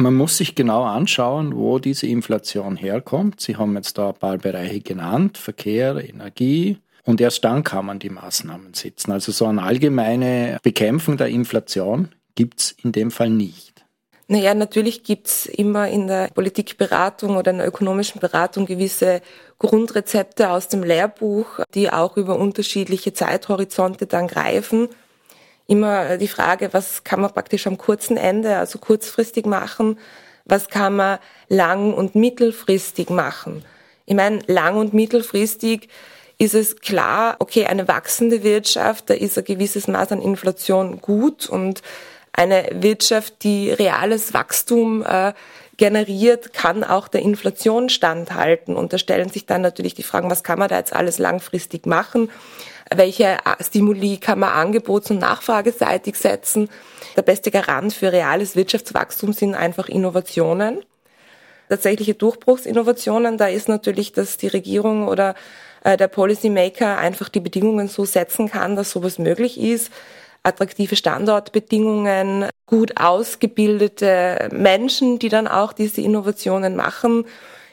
Man 0.05 0.13
muss 0.13 0.37
sich 0.37 0.53
genau 0.53 0.83
anschauen, 0.83 1.55
wo 1.55 1.79
diese 1.79 2.05
Inflation 2.05 2.75
herkommt. 2.75 3.41
Sie 3.41 3.57
haben 3.57 3.75
jetzt 3.75 3.97
da 3.97 4.09
ein 4.09 4.13
paar 4.13 4.37
Bereiche 4.37 4.79
genannt, 4.81 5.39
Verkehr, 5.39 5.95
Energie. 5.97 6.77
Und 7.05 7.19
erst 7.21 7.43
dann 7.43 7.63
kann 7.63 7.87
man 7.87 7.97
die 7.97 8.11
Maßnahmen 8.11 8.75
setzen. 8.75 9.11
Also 9.11 9.31
so 9.31 9.47
eine 9.47 9.63
allgemeine 9.63 10.59
Bekämpfung 10.61 11.17
der 11.17 11.29
Inflation 11.29 12.09
gibt 12.35 12.59
es 12.59 12.75
in 12.83 12.91
dem 12.91 13.09
Fall 13.09 13.31
nicht. 13.31 13.83
Naja, 14.27 14.53
natürlich 14.53 15.03
gibt 15.03 15.25
es 15.25 15.47
immer 15.47 15.87
in 15.87 16.05
der 16.05 16.27
Politikberatung 16.27 17.35
oder 17.35 17.49
in 17.49 17.57
der 17.57 17.67
ökonomischen 17.67 18.21
Beratung 18.21 18.67
gewisse 18.67 19.23
Grundrezepte 19.57 20.51
aus 20.51 20.67
dem 20.67 20.83
Lehrbuch, 20.83 21.61
die 21.73 21.89
auch 21.89 22.15
über 22.15 22.37
unterschiedliche 22.37 23.13
Zeithorizonte 23.13 24.05
dann 24.05 24.27
greifen 24.27 24.87
immer 25.67 26.17
die 26.17 26.27
Frage, 26.27 26.73
was 26.73 27.03
kann 27.03 27.21
man 27.21 27.33
praktisch 27.33 27.67
am 27.67 27.77
kurzen 27.77 28.17
Ende, 28.17 28.57
also 28.57 28.79
kurzfristig 28.79 29.45
machen, 29.45 29.97
was 30.45 30.67
kann 30.69 30.95
man 30.95 31.19
lang- 31.49 31.93
und 31.93 32.15
mittelfristig 32.15 33.09
machen. 33.09 33.65
Ich 34.05 34.15
meine, 34.15 34.39
lang- 34.47 34.77
und 34.77 34.93
mittelfristig 34.93 35.89
ist 36.37 36.53
es 36.53 36.75
klar, 36.77 37.37
okay, 37.39 37.65
eine 37.65 37.87
wachsende 37.87 38.43
Wirtschaft, 38.43 39.09
da 39.09 39.13
ist 39.13 39.37
ein 39.37 39.45
gewisses 39.45 39.87
Maß 39.87 40.11
an 40.11 40.21
Inflation 40.21 41.01
gut 41.01 41.47
und 41.49 41.81
eine 42.33 42.69
Wirtschaft, 42.73 43.43
die 43.43 43.71
reales 43.71 44.33
Wachstum 44.33 45.03
äh, 45.03 45.33
generiert, 45.77 46.53
kann 46.53 46.83
auch 46.83 47.07
der 47.07 47.21
Inflation 47.21 47.89
standhalten. 47.89 48.75
Und 48.75 48.93
da 48.93 48.97
stellen 48.97 49.29
sich 49.29 49.45
dann 49.45 49.61
natürlich 49.61 49.93
die 49.93 50.03
Fragen, 50.03 50.29
was 50.29 50.43
kann 50.43 50.59
man 50.59 50.67
da 50.67 50.77
jetzt 50.77 50.93
alles 50.93 51.17
langfristig 51.17 51.85
machen? 51.85 52.29
Welche 52.93 53.37
Stimuli 53.61 54.17
kann 54.17 54.39
man 54.39 54.49
angebots- 54.49 55.09
und 55.09 55.19
nachfrageseitig 55.19 56.15
setzen. 56.15 56.69
Der 57.15 57.21
beste 57.21 57.51
Garant 57.51 57.93
für 57.93 58.11
reales 58.11 58.55
Wirtschaftswachstum 58.55 59.33
sind 59.33 59.55
einfach 59.55 59.89
Innovationen. 59.89 60.83
Tatsächliche 61.69 62.13
Durchbruchsinnovationen, 62.13 63.37
da 63.37 63.47
ist 63.47 63.69
natürlich, 63.69 64.11
dass 64.11 64.37
die 64.37 64.47
Regierung 64.47 65.07
oder 65.07 65.33
äh, 65.83 65.97
der 65.97 66.07
Policymaker 66.07 66.97
einfach 66.97 67.29
die 67.29 67.39
Bedingungen 67.39 67.87
so 67.87 68.05
setzen 68.05 68.49
kann, 68.49 68.75
dass 68.75 68.91
sowas 68.91 69.17
möglich 69.17 69.59
ist. 69.59 69.91
Attraktive 70.43 70.95
Standortbedingungen, 70.95 72.49
gut 72.67 72.97
ausgebildete 72.97 74.49
Menschen, 74.51 75.17
die 75.17 75.29
dann 75.29 75.47
auch 75.47 75.73
diese 75.73 76.01
Innovationen 76.01 76.75
machen 76.75 77.25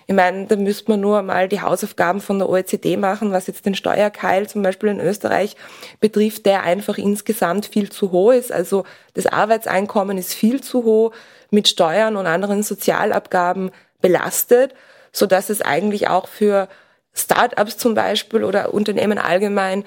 ich 0.06 0.14
meine, 0.14 0.46
da 0.46 0.56
müsste 0.56 0.90
man 0.90 1.00
nur 1.00 1.22
mal 1.22 1.48
die 1.48 1.60
Hausaufgaben 1.60 2.20
von 2.20 2.38
der 2.38 2.48
OECD 2.48 2.96
machen, 2.96 3.32
was 3.32 3.46
jetzt 3.46 3.66
den 3.66 3.74
Steuerkeil 3.74 4.48
zum 4.48 4.62
Beispiel 4.62 4.88
in 4.88 5.00
Österreich 5.00 5.56
betrifft, 6.00 6.46
der 6.46 6.64
einfach 6.64 6.98
insgesamt 6.98 7.66
viel 7.66 7.90
zu 7.90 8.10
hoch 8.10 8.32
ist. 8.32 8.52
Also 8.52 8.84
das 9.14 9.26
Arbeitseinkommen 9.26 10.18
ist 10.18 10.34
viel 10.34 10.60
zu 10.60 10.84
hoch, 10.84 11.12
mit 11.50 11.68
Steuern 11.68 12.16
und 12.16 12.26
anderen 12.26 12.62
Sozialabgaben 12.62 13.70
belastet, 14.00 14.74
so 15.12 15.26
dass 15.26 15.50
es 15.50 15.60
eigentlich 15.60 16.08
auch 16.08 16.26
für 16.26 16.68
Start-ups 17.14 17.76
zum 17.76 17.94
Beispiel 17.94 18.42
oder 18.42 18.72
Unternehmen 18.72 19.18
allgemein 19.18 19.84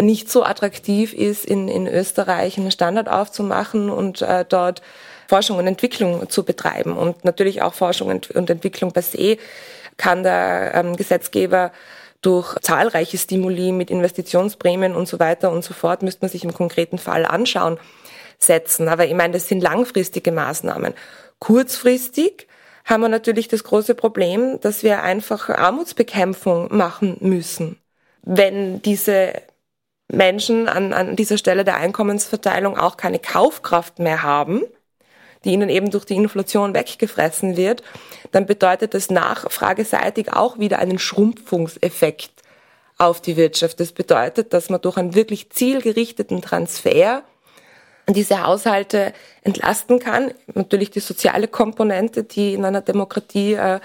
nicht 0.00 0.28
so 0.30 0.42
attraktiv 0.44 1.14
ist, 1.14 1.44
in, 1.44 1.68
in 1.68 1.86
Österreich 1.86 2.58
einen 2.58 2.72
Standard 2.72 3.08
aufzumachen 3.08 3.90
und 3.90 4.22
äh, 4.22 4.44
dort 4.46 4.82
Forschung 5.28 5.58
und 5.58 5.66
Entwicklung 5.66 6.28
zu 6.28 6.44
betreiben. 6.44 6.96
Und 6.96 7.24
natürlich 7.24 7.62
auch 7.62 7.74
Forschung 7.74 8.08
und 8.08 8.50
Entwicklung 8.50 8.92
per 8.92 9.02
se 9.02 9.38
kann 9.96 10.22
der 10.22 10.72
ähm, 10.74 10.96
Gesetzgeber 10.96 11.72
durch 12.20 12.58
zahlreiche 12.60 13.18
Stimuli 13.18 13.72
mit 13.72 13.90
Investitionsprämien 13.90 14.94
und 14.94 15.06
so 15.06 15.18
weiter 15.18 15.50
und 15.50 15.62
so 15.62 15.74
fort, 15.74 16.02
müsste 16.02 16.22
man 16.22 16.30
sich 16.30 16.44
im 16.44 16.54
konkreten 16.54 16.98
Fall 16.98 17.26
anschauen, 17.26 17.78
setzen. 18.38 18.88
Aber 18.88 19.06
ich 19.06 19.14
meine, 19.14 19.34
das 19.34 19.48
sind 19.48 19.60
langfristige 19.62 20.32
Maßnahmen. 20.32 20.94
Kurzfristig 21.38 22.48
haben 22.84 23.02
wir 23.02 23.08
natürlich 23.08 23.48
das 23.48 23.64
große 23.64 23.94
Problem, 23.94 24.58
dass 24.60 24.82
wir 24.82 25.02
einfach 25.02 25.48
Armutsbekämpfung 25.48 26.74
machen 26.74 27.16
müssen. 27.20 27.78
Wenn 28.22 28.80
diese 28.82 29.34
Menschen 30.08 30.68
an, 30.68 30.92
an 30.92 31.16
dieser 31.16 31.38
Stelle 31.38 31.64
der 31.64 31.76
Einkommensverteilung 31.76 32.78
auch 32.78 32.96
keine 32.96 33.18
Kaufkraft 33.18 33.98
mehr 33.98 34.22
haben, 34.22 34.62
die 35.44 35.52
ihnen 35.52 35.68
eben 35.68 35.90
durch 35.90 36.04
die 36.04 36.16
Inflation 36.16 36.74
weggefressen 36.74 37.56
wird, 37.56 37.82
dann 38.32 38.46
bedeutet 38.46 38.94
das 38.94 39.10
nachfrageseitig 39.10 40.32
auch 40.32 40.58
wieder 40.58 40.78
einen 40.78 40.98
Schrumpfungseffekt 40.98 42.30
auf 42.98 43.20
die 43.20 43.36
Wirtschaft. 43.36 43.80
Das 43.80 43.92
bedeutet, 43.92 44.52
dass 44.52 44.70
man 44.70 44.80
durch 44.80 44.96
einen 44.96 45.14
wirklich 45.14 45.50
zielgerichteten 45.50 46.42
Transfer 46.42 47.22
diese 48.08 48.44
Haushalte 48.44 49.12
entlasten 49.42 49.98
kann. 49.98 50.32
Natürlich 50.52 50.90
die 50.90 51.00
soziale 51.00 51.48
Komponente, 51.48 52.24
die 52.24 52.54
in 52.54 52.64
einer 52.64 52.82
Demokratie 52.82 53.54
äh, 53.54 53.80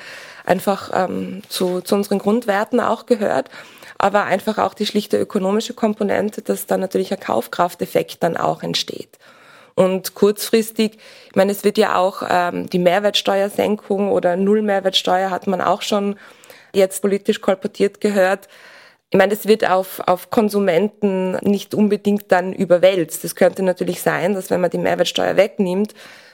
einfach 0.46 0.92
ähm, 0.94 1.42
zu, 1.48 1.82
zu 1.82 1.96
unseren 1.96 2.20
Grundwerten 2.20 2.80
auch 2.80 3.06
gehört, 3.06 3.50
aber 3.98 4.25
einfach 4.25 4.58
auch 4.58 4.74
die 4.74 4.86
schlichte 4.86 5.18
ökonomische 5.18 5.74
Komponente, 5.74 6.42
dass 6.42 6.66
dann 6.66 6.82
natürlich 6.82 7.13
ein 7.13 7.20
Kaufkrafteffekt 7.20 8.22
dann 8.24 8.36
auch 8.36 8.62
entsteht. 8.62 9.18
Und 9.79 10.13
kurzfristig, 10.13 10.98
ich 11.29 11.36
meine, 11.38 11.53
es 11.53 11.63
wird 11.63 11.77
ja 11.77 11.95
auch 11.95 12.21
ähm, 12.29 12.69
die 12.69 12.79
Mehrwertsteuersenkung 12.79 14.12
oder 14.12 14.36
Null-Mehrwertsteuer 14.36 15.29
hat 15.29 15.48
man 15.48 15.62
auch 15.62 15.83
schon 15.83 16.17
jetzt 16.75 17.01
politisch 17.01 17.39
kolportiert 17.39 18.01
gehört. 18.01 18.50
Ich 19.09 19.17
meine, 19.17 19.31
es 19.31 19.48
wird 19.48 19.65
auf, 19.65 20.01
auf 20.05 20.31
Konsumenten 20.31 21.38
nicht 21.50 21.74
unbedingt 21.74 22.29
dann 22.29 22.51
überwälzt. 22.51 23.24
Es 23.24 23.36
könnte 23.36 23.63
natürlich 23.63 24.01
sein, 24.01 24.33
dass 24.33 24.50
wenn 24.50 24.59
man 24.59 24.69
die 24.69 24.79
Mehrwertsteuer 24.79 25.38
wegnimmt, 25.38 25.93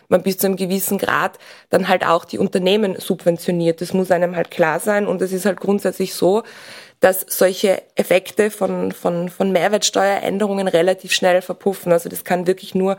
man 0.09 0.23
bis 0.23 0.39
zu 0.39 0.47
einem 0.47 0.55
gewissen 0.55 0.97
Grad 0.97 1.37
dann 1.69 1.87
halt 1.87 2.03
auch 2.03 2.25
die 2.25 2.39
Unternehmen 2.39 2.99
subventioniert. 2.99 3.79
Das 3.79 3.93
muss 3.93 4.09
einem 4.09 4.35
halt 4.35 4.49
klar 4.49 4.79
sein. 4.79 5.05
Und 5.05 5.21
es 5.21 5.31
ist 5.31 5.45
halt 5.45 5.59
grundsätzlich 5.59 6.15
so, 6.15 6.41
dass 6.99 7.23
solche 7.27 7.83
Effekte 7.93 8.49
von, 8.49 8.91
von, 8.91 9.29
von 9.29 9.51
Mehrwertsteueränderungen 9.51 10.67
relativ 10.67 11.11
schnell 11.11 11.43
verpuffen. 11.43 11.91
Also 11.91 12.09
das 12.09 12.23
kann 12.23 12.47
wirklich 12.47 12.73
nur 12.73 12.97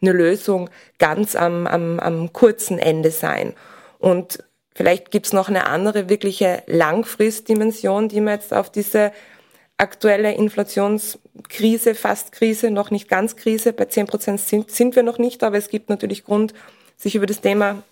eine 0.00 0.12
Lösung 0.12 0.70
ganz 0.98 1.36
am, 1.36 1.66
am, 1.66 1.98
am 2.00 2.32
kurzen 2.32 2.78
Ende 2.78 3.10
sein. 3.10 3.54
Und 3.98 4.42
vielleicht 4.74 5.10
gibt's 5.10 5.32
noch 5.32 5.48
eine 5.48 5.66
andere 5.66 6.08
wirkliche 6.08 6.62
Langfristdimension, 6.66 8.08
die 8.08 8.20
man 8.20 8.34
jetzt 8.34 8.52
auf 8.52 8.70
diese 8.70 9.12
aktuelle 9.78 10.32
Inflationskrise, 10.32 11.94
fast 11.94 12.32
Krise, 12.32 12.70
noch 12.70 12.90
nicht 12.90 13.08
ganz 13.08 13.36
Krise, 13.36 13.72
bei 13.72 13.86
10 13.86 14.06
Prozent 14.06 14.40
sind, 14.40 14.70
sind 14.70 14.96
wir 14.96 15.02
noch 15.02 15.18
nicht, 15.18 15.42
aber 15.42 15.58
es 15.58 15.68
gibt 15.68 15.90
natürlich 15.90 16.24
Grund, 16.24 16.54
sich 16.96 17.14
über 17.14 17.26
das 17.26 17.40
Thema 17.40 17.82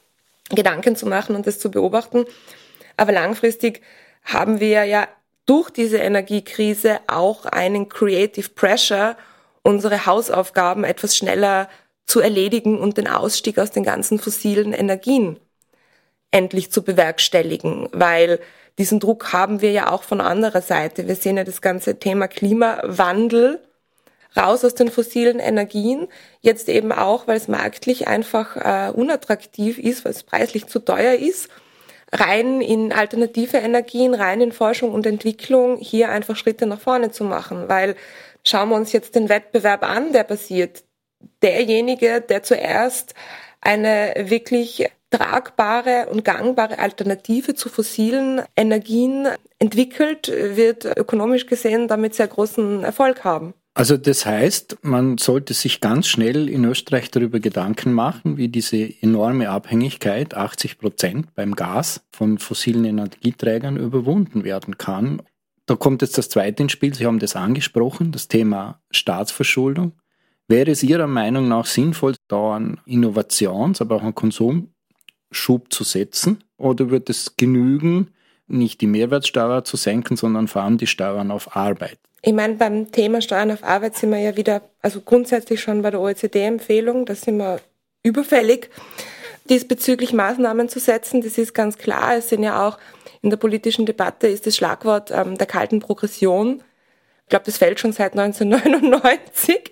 Gedanken 0.51 0.97
zu 0.97 1.07
machen 1.07 1.37
und 1.37 1.47
das 1.47 1.59
zu 1.59 1.71
beobachten. 1.71 2.25
Aber 2.97 3.13
langfristig 3.13 3.83
haben 4.25 4.61
wir 4.61 4.85
ja 4.85 5.09
durch 5.47 5.71
diese 5.71 5.99
Energiekrise 5.99 7.01
auch 7.07 7.45
einen 7.45 7.89
Creative 7.89 8.49
Pressure, 8.51 9.17
unsere 9.63 10.07
Hausaufgaben 10.07 10.85
etwas 10.85 11.17
schneller 11.17 11.69
zu 12.07 12.21
erledigen 12.21 12.79
und 12.79 12.99
den 12.99 13.09
Ausstieg 13.09 13.59
aus 13.59 13.71
den 13.71 13.85
ganzen 13.85 14.19
fossilen 14.19 14.73
Energien 14.73 15.39
endlich 16.31 16.71
zu 16.73 16.83
bewerkstelligen, 16.83 17.89
weil 17.93 18.41
diesen 18.79 18.99
Druck 18.99 19.33
haben 19.33 19.61
wir 19.61 19.71
ja 19.71 19.91
auch 19.91 20.03
von 20.03 20.21
anderer 20.21 20.61
Seite. 20.61 21.07
Wir 21.07 21.15
sehen 21.15 21.37
ja 21.37 21.45
das 21.45 21.63
ganze 21.63 21.99
Thema 21.99 22.27
Klimawandel 22.27 23.61
raus 24.37 24.65
aus 24.65 24.75
den 24.75 24.91
fossilen 24.91 25.39
Energien, 25.39 26.09
jetzt 26.41 26.69
eben 26.69 26.91
auch, 26.91 27.29
weil 27.29 27.37
es 27.37 27.47
marktlich 27.47 28.09
einfach 28.09 28.57
äh, 28.57 28.91
unattraktiv 28.91 29.79
ist, 29.79 30.05
weil 30.05 30.11
es 30.11 30.25
preislich 30.25 30.67
zu 30.67 30.81
teuer 30.81 31.15
ist, 31.15 31.49
rein 32.13 32.61
in 32.61 32.93
alternative 32.93 33.59
Energien, 33.59 34.13
rein 34.13 34.41
in 34.41 34.51
Forschung 34.51 34.93
und 34.93 35.07
Entwicklung, 35.07 35.79
hier 35.79 36.11
einfach 36.11 36.37
Schritte 36.37 36.67
nach 36.67 36.81
vorne 36.81 37.13
zu 37.13 37.23
machen, 37.23 37.69
weil 37.69 37.95
schauen 38.45 38.71
wir 38.71 38.77
uns 38.77 38.93
jetzt 38.93 39.15
den 39.15 39.29
Wettbewerb 39.29 39.83
an, 39.85 40.13
der 40.13 40.25
passiert 40.25 40.83
derjenige, 41.43 42.21
der 42.21 42.43
zuerst 42.43 43.15
eine 43.61 44.15
wirklich 44.17 44.87
tragbare 45.11 46.09
und 46.11 46.25
gangbare 46.25 46.79
Alternative 46.79 47.55
zu 47.55 47.69
fossilen 47.69 48.43
Energien 48.57 49.29
entwickelt, 49.59 50.29
wird 50.29 50.85
ökonomisch 50.85 51.47
gesehen 51.47 51.89
damit 51.89 52.15
sehr 52.15 52.27
großen 52.27 52.83
Erfolg 52.83 53.25
haben. 53.25 53.55
Also 53.77 53.97
das 53.97 54.25
heißt, 54.25 54.79
man 54.83 55.19
sollte 55.19 55.53
sich 55.53 55.81
ganz 55.81 56.07
schnell 56.07 56.49
in 56.49 56.65
Österreich 56.65 57.11
darüber 57.11 57.41
Gedanken 57.41 57.93
machen, 57.93 58.37
wie 58.37 58.49
diese 58.49 58.89
enorme 59.03 59.51
Abhängigkeit, 59.51 60.35
80 60.35 60.79
Prozent 60.79 61.35
beim 61.35 61.57
Gas 61.57 62.01
von 62.13 62.39
fossilen 62.39 62.85
Energieträgern 62.85 63.77
überwunden 63.77 64.45
werden 64.45 64.79
kann. 64.79 65.23
Da 65.67 65.75
kommt 65.75 66.03
jetzt 66.03 66.19
das 66.19 66.29
Zweite 66.29 66.63
ins 66.63 66.73
Spiel, 66.73 66.95
Sie 66.95 67.07
haben 67.07 67.19
das 67.19 67.35
angesprochen, 67.35 68.13
das 68.13 68.29
Thema 68.29 68.81
Staatsverschuldung. 68.93 69.93
Wäre 70.49 70.71
es 70.71 70.83
Ihrer 70.83 71.07
Meinung 71.07 71.49
nach 71.49 71.67
sinnvoll, 71.67 72.15
da 72.29 72.57
einen 72.57 72.81
Innovations-, 72.87 73.81
aber 73.81 73.97
auch 73.97 74.03
einen 74.03 74.15
Konsumschub 74.15 75.73
zu 75.73 75.85
setzen? 75.85 76.45
Oder 76.59 76.91
wird 76.91 77.09
es 77.09 77.37
genügen, 77.37 78.11
nicht 78.47 78.81
die 78.81 78.87
Mehrwertsteuer 78.87 79.65
zu 79.65 79.77
senken, 79.77 80.17
sondern 80.17 80.49
vor 80.49 80.63
allem 80.63 80.79
die 80.79 80.87
Steuern 80.87 81.31
auf 81.31 81.57
Arbeit? 81.57 81.99
Ich 82.23 82.33
meine, 82.33 82.55
beim 82.55 82.91
Thema 82.91 83.21
Steuern 83.21 83.51
auf 83.51 83.65
Arbeit 83.65 83.97
sind 83.97 84.11
wir 84.11 84.19
ja 84.19 84.37
wieder, 84.37 84.63
also 84.81 85.01
grundsätzlich 85.01 85.61
schon 85.61 85.83
bei 85.83 85.91
der 85.91 86.01
OECD-Empfehlung, 86.01 87.05
da 87.07 87.15
sind 87.15 87.39
wir 87.39 87.61
überfällig, 88.03 88.71
diesbezüglich 89.49 90.13
Maßnahmen 90.13 90.69
zu 90.69 90.79
setzen. 90.79 91.23
Das 91.23 91.37
ist 91.37 91.55
ganz 91.55 91.77
klar. 91.79 92.17
Es 92.17 92.29
sind 92.31 92.43
ja 92.43 92.67
auch 92.67 92.79
in 93.25 93.31
der 93.31 93.37
politischen 93.39 93.87
Debatte 93.87 94.27
ist 94.27 94.47
das 94.47 94.57
Schlagwort 94.57 95.11
ähm, 95.11 95.39
der 95.39 95.47
kalten 95.47 95.81
Progression. 95.81 96.63
Ich 97.25 97.31
glaube, 97.31 97.47
das 97.47 97.57
fällt 97.57 97.81
schon 97.81 97.93
seit 97.93 98.13
1999. 98.13 99.71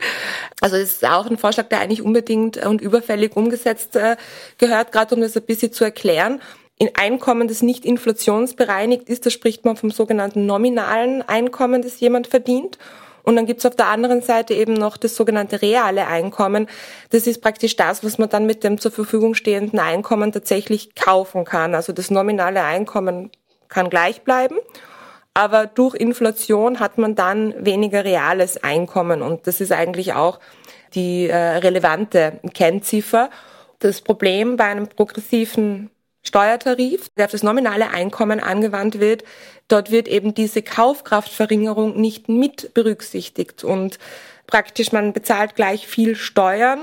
Also 0.60 0.76
es 0.76 0.94
ist 0.94 1.06
auch 1.06 1.26
ein 1.26 1.36
Vorschlag, 1.36 1.68
der 1.68 1.80
eigentlich 1.80 2.02
unbedingt 2.02 2.56
und 2.64 2.80
überfällig 2.80 3.36
umgesetzt 3.36 3.94
äh, 3.96 4.16
gehört, 4.58 4.92
gerade 4.92 5.14
um 5.14 5.20
das 5.20 5.36
ein 5.36 5.42
bisschen 5.42 5.72
zu 5.72 5.84
erklären 5.84 6.40
in 6.82 6.90
Einkommen, 6.94 7.46
das 7.46 7.62
nicht 7.62 7.84
inflationsbereinigt 7.84 9.08
ist, 9.08 9.24
da 9.24 9.30
spricht 9.30 9.64
man 9.64 9.76
vom 9.76 9.92
sogenannten 9.92 10.46
nominalen 10.46 11.22
Einkommen, 11.22 11.80
das 11.80 12.00
jemand 12.00 12.26
verdient. 12.26 12.76
Und 13.22 13.36
dann 13.36 13.46
gibt's 13.46 13.64
auf 13.64 13.76
der 13.76 13.86
anderen 13.86 14.20
Seite 14.20 14.54
eben 14.54 14.74
noch 14.74 14.96
das 14.96 15.14
sogenannte 15.14 15.62
reale 15.62 16.08
Einkommen. 16.08 16.66
Das 17.10 17.28
ist 17.28 17.40
praktisch 17.40 17.76
das, 17.76 18.02
was 18.02 18.18
man 18.18 18.28
dann 18.30 18.46
mit 18.46 18.64
dem 18.64 18.78
zur 18.78 18.90
Verfügung 18.90 19.34
stehenden 19.34 19.78
Einkommen 19.78 20.32
tatsächlich 20.32 20.96
kaufen 20.96 21.44
kann. 21.44 21.76
Also 21.76 21.92
das 21.92 22.10
nominale 22.10 22.64
Einkommen 22.64 23.30
kann 23.68 23.88
gleich 23.88 24.22
bleiben, 24.22 24.56
aber 25.34 25.66
durch 25.66 25.94
Inflation 25.94 26.80
hat 26.80 26.98
man 26.98 27.14
dann 27.14 27.54
weniger 27.64 28.04
reales 28.04 28.62
Einkommen. 28.62 29.22
Und 29.22 29.46
das 29.46 29.60
ist 29.60 29.72
eigentlich 29.72 30.12
auch 30.12 30.40
die 30.94 31.28
äh, 31.28 31.36
relevante 31.36 32.40
Kennziffer. 32.52 33.30
Das 33.78 34.00
Problem 34.00 34.56
bei 34.56 34.64
einem 34.64 34.88
progressiven 34.88 35.90
Steuertarif, 36.22 37.08
der 37.16 37.24
auf 37.24 37.32
das 37.32 37.42
nominale 37.42 37.90
Einkommen 37.90 38.40
angewandt 38.40 39.00
wird, 39.00 39.24
dort 39.68 39.90
wird 39.90 40.06
eben 40.06 40.34
diese 40.34 40.62
Kaufkraftverringerung 40.62 42.00
nicht 42.00 42.28
mit 42.28 42.74
berücksichtigt 42.74 43.64
und 43.64 43.98
praktisch 44.46 44.92
man 44.92 45.12
bezahlt 45.12 45.56
gleich 45.56 45.86
viel 45.86 46.14
Steuern, 46.14 46.80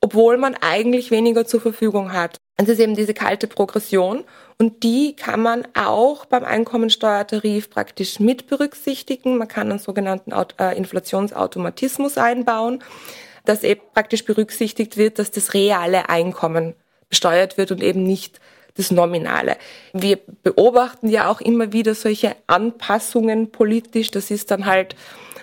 obwohl 0.00 0.36
man 0.36 0.54
eigentlich 0.60 1.10
weniger 1.10 1.44
zur 1.44 1.60
Verfügung 1.60 2.12
hat. 2.12 2.37
Das 2.58 2.68
ist 2.68 2.80
eben 2.80 2.96
diese 2.96 3.14
kalte 3.14 3.46
Progression 3.46 4.24
und 4.58 4.82
die 4.82 5.14
kann 5.14 5.40
man 5.40 5.66
auch 5.74 6.24
beim 6.24 6.42
Einkommensteuertarif 6.42 7.70
praktisch 7.70 8.18
mit 8.18 8.48
berücksichtigen. 8.48 9.38
Man 9.38 9.46
kann 9.46 9.70
einen 9.70 9.78
sogenannten 9.78 10.32
äh, 10.32 10.76
Inflationsautomatismus 10.76 12.18
einbauen, 12.18 12.82
dass 13.44 13.62
eben 13.62 13.80
praktisch 13.94 14.24
berücksichtigt 14.24 14.96
wird, 14.96 15.20
dass 15.20 15.30
das 15.30 15.54
reale 15.54 16.08
Einkommen 16.08 16.74
besteuert 17.08 17.58
wird 17.58 17.70
und 17.70 17.80
eben 17.80 18.02
nicht 18.02 18.40
das 18.74 18.90
Nominale. 18.90 19.56
Wir 19.92 20.18
beobachten 20.42 21.08
ja 21.08 21.30
auch 21.30 21.40
immer 21.40 21.72
wieder 21.72 21.94
solche 21.94 22.34
Anpassungen 22.48 23.52
politisch. 23.52 24.10
Das 24.10 24.32
ist 24.32 24.50
dann 24.50 24.66
halt 24.66 24.96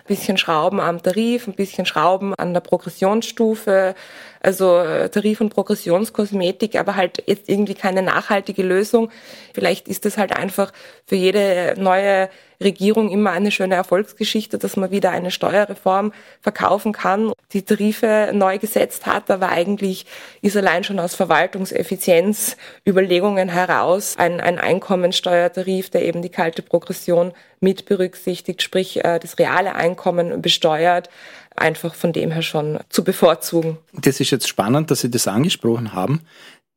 bisschen 0.06 0.38
Schrauben 0.38 0.80
am 0.80 1.02
Tarif, 1.02 1.48
ein 1.48 1.54
bisschen 1.54 1.86
Schrauben 1.86 2.34
an 2.36 2.54
der 2.54 2.62
Progressionsstufe, 2.62 3.96
also 4.42 4.78
äh, 4.78 5.10
Tarif- 5.10 5.42
und 5.42 5.50
Progressionskosmetik, 5.50 6.76
aber 6.76 6.96
halt 6.96 7.24
jetzt 7.26 7.50
irgendwie 7.50 7.74
keine 7.74 8.02
nachhaltige 8.02 8.64
Lösung. 8.64 9.10
Vielleicht 9.54 9.88
ist 9.88 10.06
das 10.06 10.18
halt 10.18 10.36
einfach 10.36 10.72
für 11.06 11.16
jede 11.16 11.74
neue 11.78 12.30
Regierung 12.64 13.10
immer 13.10 13.32
eine 13.32 13.52
schöne 13.52 13.76
Erfolgsgeschichte, 13.76 14.58
dass 14.58 14.78
man 14.78 14.92
wieder 14.92 15.12
eine 15.12 15.32
Steuerreform 15.32 16.14
verkaufen 16.42 16.94
kann, 16.94 17.34
die 17.54 17.64
Tarife 17.64 18.32
neu 18.34 18.58
gesetzt 18.58 19.06
hat, 19.06 19.30
aber 19.32 19.50
eigentlich 19.50 20.06
ist 20.42 20.58
allein 20.58 20.84
schon 20.84 21.00
aus 21.00 21.16
Verwaltungseffizienzüberlegungen 21.16 23.50
heraus 23.50 24.16
ein, 24.18 24.40
ein 24.40 24.60
Einkommensteuertarif, 24.60 25.90
der 25.90 26.06
eben 26.06 26.22
die 26.22 26.30
kalte 26.30 26.62
Progression 26.62 27.34
mit 27.60 27.86
berücksichtigt, 27.86 28.62
sprich 28.62 29.04
äh, 29.04 29.20
das 29.20 29.40
reale 29.40 29.76
Einkommen 29.76 30.42
besteuert, 30.42 31.10
einfach 31.56 31.96
von 31.96 32.14
dem 32.14 32.32
her 32.32 32.42
schon 32.42 32.80
zu 32.90 33.04
bevorzugen. 33.04 33.78
Das 33.94 34.20
ist 34.20 34.32
jetzt 34.32 34.48
spannend, 34.48 34.92
dass 34.92 35.02
Sie 35.02 35.10
das 35.10 35.28
angesprochen 35.28 35.94
haben 35.94 36.22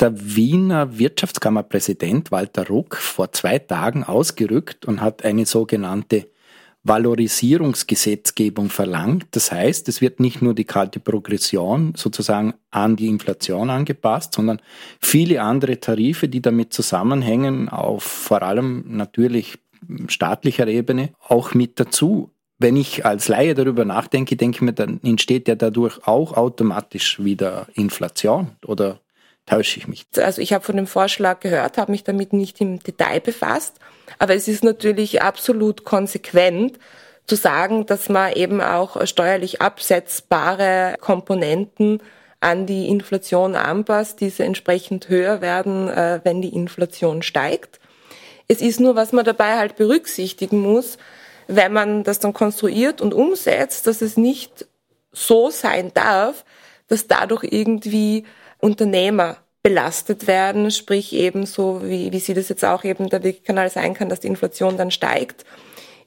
der 0.00 0.12
Wiener 0.36 0.98
Wirtschaftskammerpräsident 0.98 2.30
Walter 2.30 2.66
Ruck 2.68 2.96
vor 2.96 3.32
zwei 3.32 3.58
Tagen 3.58 4.04
ausgerückt 4.04 4.84
und 4.84 5.00
hat 5.00 5.24
eine 5.24 5.44
sogenannte 5.46 6.28
Valorisierungsgesetzgebung 6.84 8.70
verlangt. 8.70 9.26
Das 9.32 9.50
heißt, 9.52 9.88
es 9.88 10.00
wird 10.00 10.20
nicht 10.20 10.40
nur 10.40 10.54
die 10.54 10.64
kalte 10.64 11.00
Progression 11.00 11.92
sozusagen 11.96 12.54
an 12.70 12.96
die 12.96 13.08
Inflation 13.08 13.70
angepasst, 13.70 14.34
sondern 14.34 14.60
viele 15.00 15.42
andere 15.42 15.80
Tarife, 15.80 16.28
die 16.28 16.40
damit 16.40 16.72
zusammenhängen, 16.72 17.68
auf 17.68 18.04
vor 18.04 18.42
allem 18.42 18.84
natürlich 18.86 19.58
staatlicher 20.06 20.68
Ebene 20.68 21.10
auch 21.26 21.54
mit 21.54 21.80
dazu. 21.80 22.30
Wenn 22.58 22.76
ich 22.76 23.04
als 23.04 23.28
Laie 23.28 23.54
darüber 23.54 23.84
nachdenke, 23.84 24.36
denke 24.36 24.56
ich 24.56 24.62
mir, 24.62 24.72
dann 24.72 25.00
entsteht 25.02 25.46
ja 25.46 25.54
dadurch 25.54 26.06
auch 26.06 26.32
automatisch 26.36 27.22
wieder 27.22 27.68
Inflation 27.74 28.52
oder 28.66 29.00
täusche 29.48 29.78
ich 29.78 29.88
mich. 29.88 30.06
Also 30.16 30.40
ich 30.40 30.52
habe 30.52 30.64
von 30.64 30.76
dem 30.76 30.86
Vorschlag 30.86 31.40
gehört, 31.40 31.78
habe 31.78 31.92
mich 31.92 32.04
damit 32.04 32.32
nicht 32.32 32.60
im 32.60 32.82
Detail 32.82 33.20
befasst, 33.20 33.74
aber 34.18 34.34
es 34.34 34.48
ist 34.48 34.64
natürlich 34.64 35.22
absolut 35.22 35.84
konsequent 35.84 36.78
zu 37.26 37.36
sagen, 37.36 37.86
dass 37.86 38.08
man 38.08 38.32
eben 38.32 38.60
auch 38.60 39.06
steuerlich 39.06 39.60
absetzbare 39.60 40.96
Komponenten 41.00 42.00
an 42.40 42.66
die 42.66 42.88
Inflation 42.88 43.54
anpasst, 43.56 44.20
diese 44.20 44.44
entsprechend 44.44 45.08
höher 45.08 45.40
werden, 45.40 45.88
äh, 45.88 46.20
wenn 46.22 46.40
die 46.40 46.54
Inflation 46.54 47.22
steigt. 47.22 47.80
Es 48.46 48.60
ist 48.60 48.80
nur, 48.80 48.96
was 48.96 49.12
man 49.12 49.24
dabei 49.24 49.58
halt 49.58 49.76
berücksichtigen 49.76 50.60
muss, 50.60 50.98
wenn 51.48 51.72
man 51.72 52.04
das 52.04 52.18
dann 52.18 52.32
konstruiert 52.32 53.00
und 53.00 53.12
umsetzt, 53.12 53.86
dass 53.86 54.00
es 54.02 54.16
nicht 54.16 54.66
so 55.12 55.50
sein 55.50 55.92
darf, 55.94 56.44
dass 56.86 57.06
dadurch 57.06 57.44
irgendwie 57.50 58.24
Unternehmer 58.60 59.36
belastet 59.62 60.26
werden, 60.26 60.70
sprich 60.70 61.12
eben 61.12 61.46
so, 61.46 61.82
wie, 61.82 62.12
wie 62.12 62.20
Sie 62.20 62.34
das 62.34 62.48
jetzt 62.48 62.64
auch 62.64 62.84
eben 62.84 63.08
der 63.08 63.22
Wegkanal 63.22 63.70
sein 63.70 63.94
kann, 63.94 64.08
dass 64.08 64.20
die 64.20 64.28
Inflation 64.28 64.76
dann 64.76 64.90
steigt, 64.90 65.44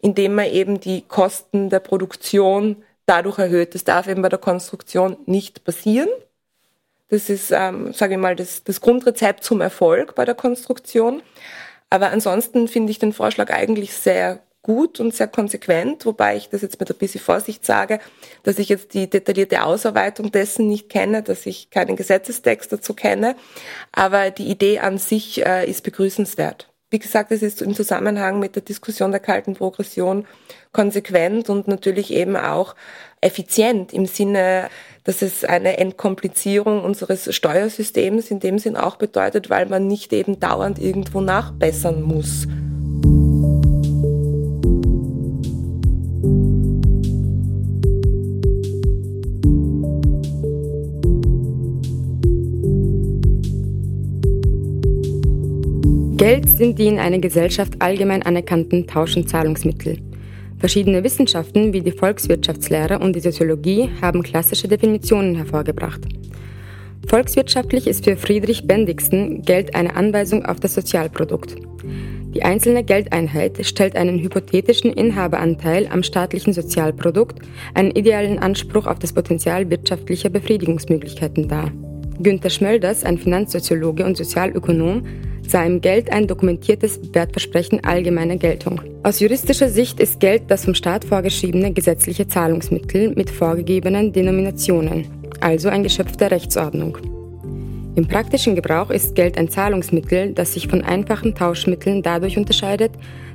indem 0.01 0.35
man 0.35 0.45
eben 0.45 0.79
die 0.79 1.01
Kosten 1.01 1.69
der 1.69 1.79
Produktion 1.79 2.77
dadurch 3.05 3.39
erhöht. 3.39 3.75
Das 3.75 3.83
darf 3.83 4.07
eben 4.07 4.21
bei 4.21 4.29
der 4.29 4.39
Konstruktion 4.39 5.17
nicht 5.25 5.63
passieren. 5.63 6.09
Das 7.09 7.29
ist, 7.29 7.51
ähm, 7.51 7.91
sage 7.93 8.13
ich 8.13 8.19
mal, 8.19 8.35
das, 8.35 8.63
das 8.63 8.79
Grundrezept 8.79 9.43
zum 9.43 9.59
Erfolg 9.59 10.15
bei 10.15 10.23
der 10.23 10.35
Konstruktion. 10.35 11.21
Aber 11.89 12.09
ansonsten 12.09 12.69
finde 12.69 12.91
ich 12.91 12.99
den 12.99 13.11
Vorschlag 13.11 13.51
eigentlich 13.51 13.93
sehr 13.93 14.39
gut 14.63 14.99
und 14.99 15.13
sehr 15.13 15.27
konsequent, 15.27 16.05
wobei 16.05 16.35
ich 16.35 16.49
das 16.49 16.61
jetzt 16.61 16.79
mit 16.79 16.89
ein 16.89 16.97
bisschen 16.97 17.21
Vorsicht 17.21 17.65
sage, 17.65 17.99
dass 18.43 18.59
ich 18.59 18.69
jetzt 18.69 18.93
die 18.93 19.09
detaillierte 19.09 19.63
Ausarbeitung 19.63 20.31
dessen 20.31 20.67
nicht 20.67 20.89
kenne, 20.89 21.23
dass 21.23 21.45
ich 21.45 21.69
keinen 21.69 21.95
Gesetzestext 21.95 22.71
dazu 22.71 22.93
kenne, 22.93 23.35
aber 23.91 24.29
die 24.29 24.49
Idee 24.49 24.79
an 24.79 24.97
sich 24.97 25.45
äh, 25.45 25.69
ist 25.69 25.83
begrüßenswert. 25.83 26.67
Wie 26.91 26.99
gesagt, 26.99 27.31
es 27.31 27.41
ist 27.41 27.61
im 27.61 27.73
Zusammenhang 27.73 28.39
mit 28.39 28.55
der 28.55 28.63
Diskussion 28.63 29.11
der 29.11 29.21
kalten 29.21 29.53
Progression 29.53 30.27
konsequent 30.73 31.49
und 31.49 31.69
natürlich 31.69 32.11
eben 32.11 32.35
auch 32.35 32.75
effizient 33.21 33.93
im 33.93 34.05
Sinne, 34.05 34.67
dass 35.05 35.21
es 35.21 35.45
eine 35.45 35.77
Entkomplizierung 35.77 36.83
unseres 36.83 37.33
Steuersystems 37.33 38.29
in 38.29 38.41
dem 38.41 38.59
Sinn 38.59 38.75
auch 38.75 38.97
bedeutet, 38.97 39.49
weil 39.49 39.67
man 39.67 39.87
nicht 39.87 40.11
eben 40.11 40.41
dauernd 40.41 40.79
irgendwo 40.79 41.21
nachbessern 41.21 42.01
muss. 42.01 42.45
Geld 56.21 56.47
sind 56.47 56.77
die 56.77 56.85
in 56.85 56.99
einer 56.99 57.17
Gesellschaft 57.17 57.73
allgemein 57.79 58.21
anerkannten 58.21 58.85
Tausch- 58.85 59.17
und 59.17 59.27
Zahlungsmittel. 59.27 59.97
Verschiedene 60.59 61.03
Wissenschaften 61.03 61.73
wie 61.73 61.81
die 61.81 61.93
Volkswirtschaftslehre 61.93 62.99
und 62.99 63.15
die 63.15 63.21
Soziologie 63.21 63.89
haben 64.03 64.21
klassische 64.21 64.67
Definitionen 64.67 65.33
hervorgebracht. 65.33 66.01
Volkswirtschaftlich 67.07 67.87
ist 67.87 68.03
für 68.03 68.17
Friedrich 68.17 68.67
Bendixen 68.67 69.41
Geld 69.41 69.73
eine 69.73 69.95
Anweisung 69.95 70.45
auf 70.45 70.59
das 70.59 70.75
Sozialprodukt. 70.75 71.55
Die 72.35 72.43
einzelne 72.43 72.83
Geldeinheit 72.83 73.65
stellt 73.65 73.95
einen 73.95 74.19
hypothetischen 74.19 74.93
Inhaberanteil 74.93 75.87
am 75.87 76.03
staatlichen 76.03 76.53
Sozialprodukt, 76.53 77.39
einen 77.73 77.89
idealen 77.89 78.37
Anspruch 78.37 78.85
auf 78.85 78.99
das 78.99 79.11
Potenzial 79.11 79.71
wirtschaftlicher 79.71 80.29
Befriedigungsmöglichkeiten 80.29 81.47
dar. 81.47 81.71
Günter 82.23 82.49
Schmölders, 82.49 83.03
ein 83.03 83.17
Finanzsoziologe 83.17 84.05
und 84.05 84.17
Sozialökonom, 84.17 85.03
sah 85.47 85.63
im 85.63 85.81
Geld 85.81 86.11
ein 86.11 86.27
dokumentiertes 86.27 86.99
Wertversprechen 87.13 87.83
allgemeiner 87.83 88.37
Geltung. 88.37 88.81
Aus 89.03 89.19
juristischer 89.19 89.69
Sicht 89.69 89.99
ist 89.99 90.19
Geld 90.19 90.43
das 90.47 90.65
vom 90.65 90.75
Staat 90.75 91.03
vorgeschriebene 91.03 91.73
gesetzliche 91.73 92.27
Zahlungsmittel 92.27 93.13
mit 93.15 93.29
vorgegebenen 93.29 94.13
Denominationen, 94.13 95.07
also 95.41 95.69
ein 95.69 95.83
Geschöpf 95.83 96.15
der 96.17 96.31
Rechtsordnung. 96.31 96.97
Im 97.95 98.07
praktischen 98.07 98.55
Gebrauch 98.55 98.89
ist 98.89 99.15
Geld 99.15 99.37
ein 99.37 99.49
Zahlungsmittel, 99.49 100.33
das 100.33 100.53
sich 100.53 100.69
von 100.69 100.81
einfachen 100.81 101.35
Tauschmitteln 101.35 102.01
dadurch 102.01 102.37
unterscheidet, 102.37 102.91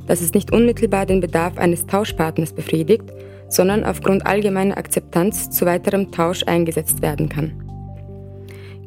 dass 0.07 0.22
es 0.22 0.33
nicht 0.33 0.53
unmittelbar 0.53 1.05
den 1.05 1.20
Bedarf 1.20 1.59
eines 1.59 1.87
Tauschpartners 1.87 2.55
befriedigt, 2.55 3.05
sondern 3.49 3.85
aufgrund 3.85 4.25
allgemeiner 4.25 4.79
Akzeptanz 4.79 5.51
zu 5.51 5.66
weiterem 5.66 6.11
Tausch 6.11 6.44
eingesetzt 6.44 7.03
werden 7.03 7.29
kann. 7.29 7.65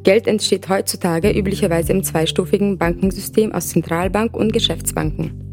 Geld 0.03 0.27
entsteht 0.27 0.69
heutzutage 0.69 1.31
üblicherweise 1.31 1.91
im 1.91 2.03
zweistufigen 2.03 2.77
Bankensystem 2.77 3.51
aus 3.51 3.69
Zentralbank 3.69 4.35
und 4.35 4.53
Geschäftsbanken. 4.53 5.45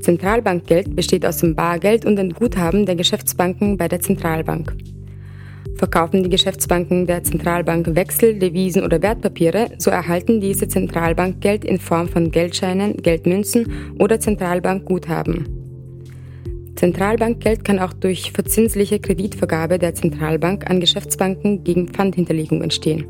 Zentralbankgeld 0.00 0.96
besteht 0.96 1.24
aus 1.24 1.38
dem 1.38 1.54
Bargeld 1.54 2.04
und 2.04 2.16
den 2.16 2.34
Guthaben 2.34 2.84
der 2.86 2.96
Geschäftsbanken 2.96 3.76
bei 3.76 3.86
der 3.86 4.00
Zentralbank. 4.00 4.74
Verkaufen 5.76 6.24
die 6.24 6.30
Geschäftsbanken 6.30 7.06
der 7.06 7.22
Zentralbank 7.22 7.94
Wechsel, 7.94 8.38
Devisen 8.38 8.84
oder 8.84 9.00
Wertpapiere, 9.00 9.70
so 9.78 9.90
erhalten 9.90 10.40
diese 10.40 10.68
Zentralbankgeld 10.68 11.64
in 11.64 11.78
Form 11.78 12.08
von 12.08 12.30
Geldscheinen, 12.30 12.96
Geldmünzen 12.96 13.94
oder 13.98 14.18
Zentralbankguthaben. 14.18 15.61
Zentralbankgeld 16.76 17.64
kann 17.64 17.78
auch 17.78 17.92
durch 17.92 18.32
verzinsliche 18.32 18.98
Kreditvergabe 18.98 19.78
der 19.78 19.94
Zentralbank 19.94 20.68
an 20.68 20.80
Geschäftsbanken 20.80 21.64
gegen 21.64 21.88
Pfandhinterlegung 21.88 22.62
entstehen. 22.62 23.06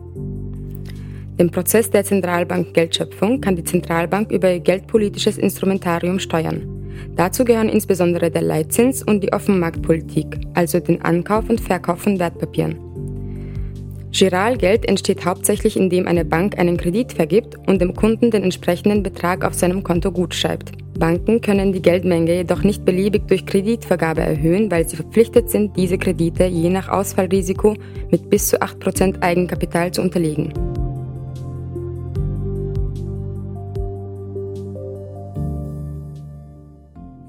Den 1.38 1.51
Prozess 1.51 1.90
der 1.90 2.05
Zentralbankgeldschöpfung 2.05 3.40
kann 3.40 3.57
die 3.57 3.64
Zentralbank 3.64 4.31
über 4.31 4.53
ihr 4.53 4.61
geldpolitisches 4.61 5.38
Instrumentarium 5.38 6.18
steuern. 6.18 6.68
Dazu 7.16 7.44
gehören 7.44 7.68
insbesondere 7.68 8.31
der 8.31 8.42
Leitzins 8.42 9.03
und 9.03 9.22
die 9.22 9.33
Offenmarktpolitik, 9.33 10.38
also 10.55 10.79
den 10.79 11.03
Ankauf 11.03 11.48
und 11.48 11.61
Verkauf 11.61 12.03
von 12.03 12.18
Wertpapieren. 12.18 12.91
Giralgeld 14.12 14.87
entsteht 14.87 15.25
hauptsächlich, 15.25 15.75
indem 15.75 16.07
eine 16.07 16.27
Bank 16.27 16.59
einen 16.59 16.77
Kredit 16.77 17.14
vergibt 17.14 17.57
und 17.66 17.81
dem 17.81 17.94
Kunden 17.94 18.31
den 18.31 18.42
entsprechenden 18.42 19.03
Betrag 19.03 19.42
auf 19.42 19.55
seinem 19.55 19.83
Konto 19.83 20.12
gutschreibt. 20.12 20.72
Banken 20.98 21.40
können 21.40 21.72
die 21.72 21.81
Geldmenge 21.81 22.35
jedoch 22.35 22.62
nicht 22.62 22.85
beliebig 22.85 23.27
durch 23.27 23.46
Kreditvergabe 23.46 24.20
erhöhen, 24.20 24.70
weil 24.70 24.87
sie 24.87 24.96
verpflichtet 24.96 25.48
sind, 25.48 25.79
diese 25.79 25.96
Kredite 25.96 26.44
je 26.44 26.68
nach 26.68 26.90
Ausfallrisiko 26.90 27.75
mit 28.11 28.29
bis 28.29 28.48
zu 28.48 28.61
8% 28.61 29.22
Eigenkapital 29.22 29.92
zu 29.92 30.03
unterlegen. 30.03 30.53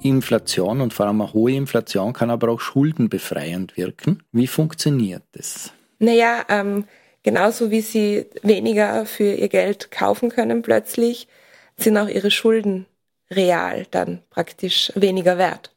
Inflation 0.02 0.82
und 0.82 0.94
vor 0.94 1.06
allem 1.06 1.22
eine 1.22 1.32
hohe 1.32 1.54
Inflation 1.54 2.12
kann 2.12 2.30
aber 2.30 2.50
auch 2.50 2.60
schuldenbefreiend 2.60 3.78
wirken. 3.78 4.22
Wie 4.34 4.48
funktioniert 4.48 5.24
das? 5.32 5.72
Naja, 6.04 6.44
ähm, 6.50 6.86
genauso 7.24 7.72
wie 7.72 7.80
sie 7.80 8.26
weniger 8.42 9.06
für 9.06 9.36
ihr 9.36 9.48
Geld 9.48 9.90
kaufen 9.90 10.30
können 10.30 10.62
plötzlich, 10.62 11.30
sind 11.78 11.98
auch 11.98 12.10
ihre 12.10 12.30
Schulden 12.30 12.88
real 13.32 13.88
dann 13.90 14.22
praktisch 14.30 14.92
weniger 14.96 15.38
wert. 15.38 15.72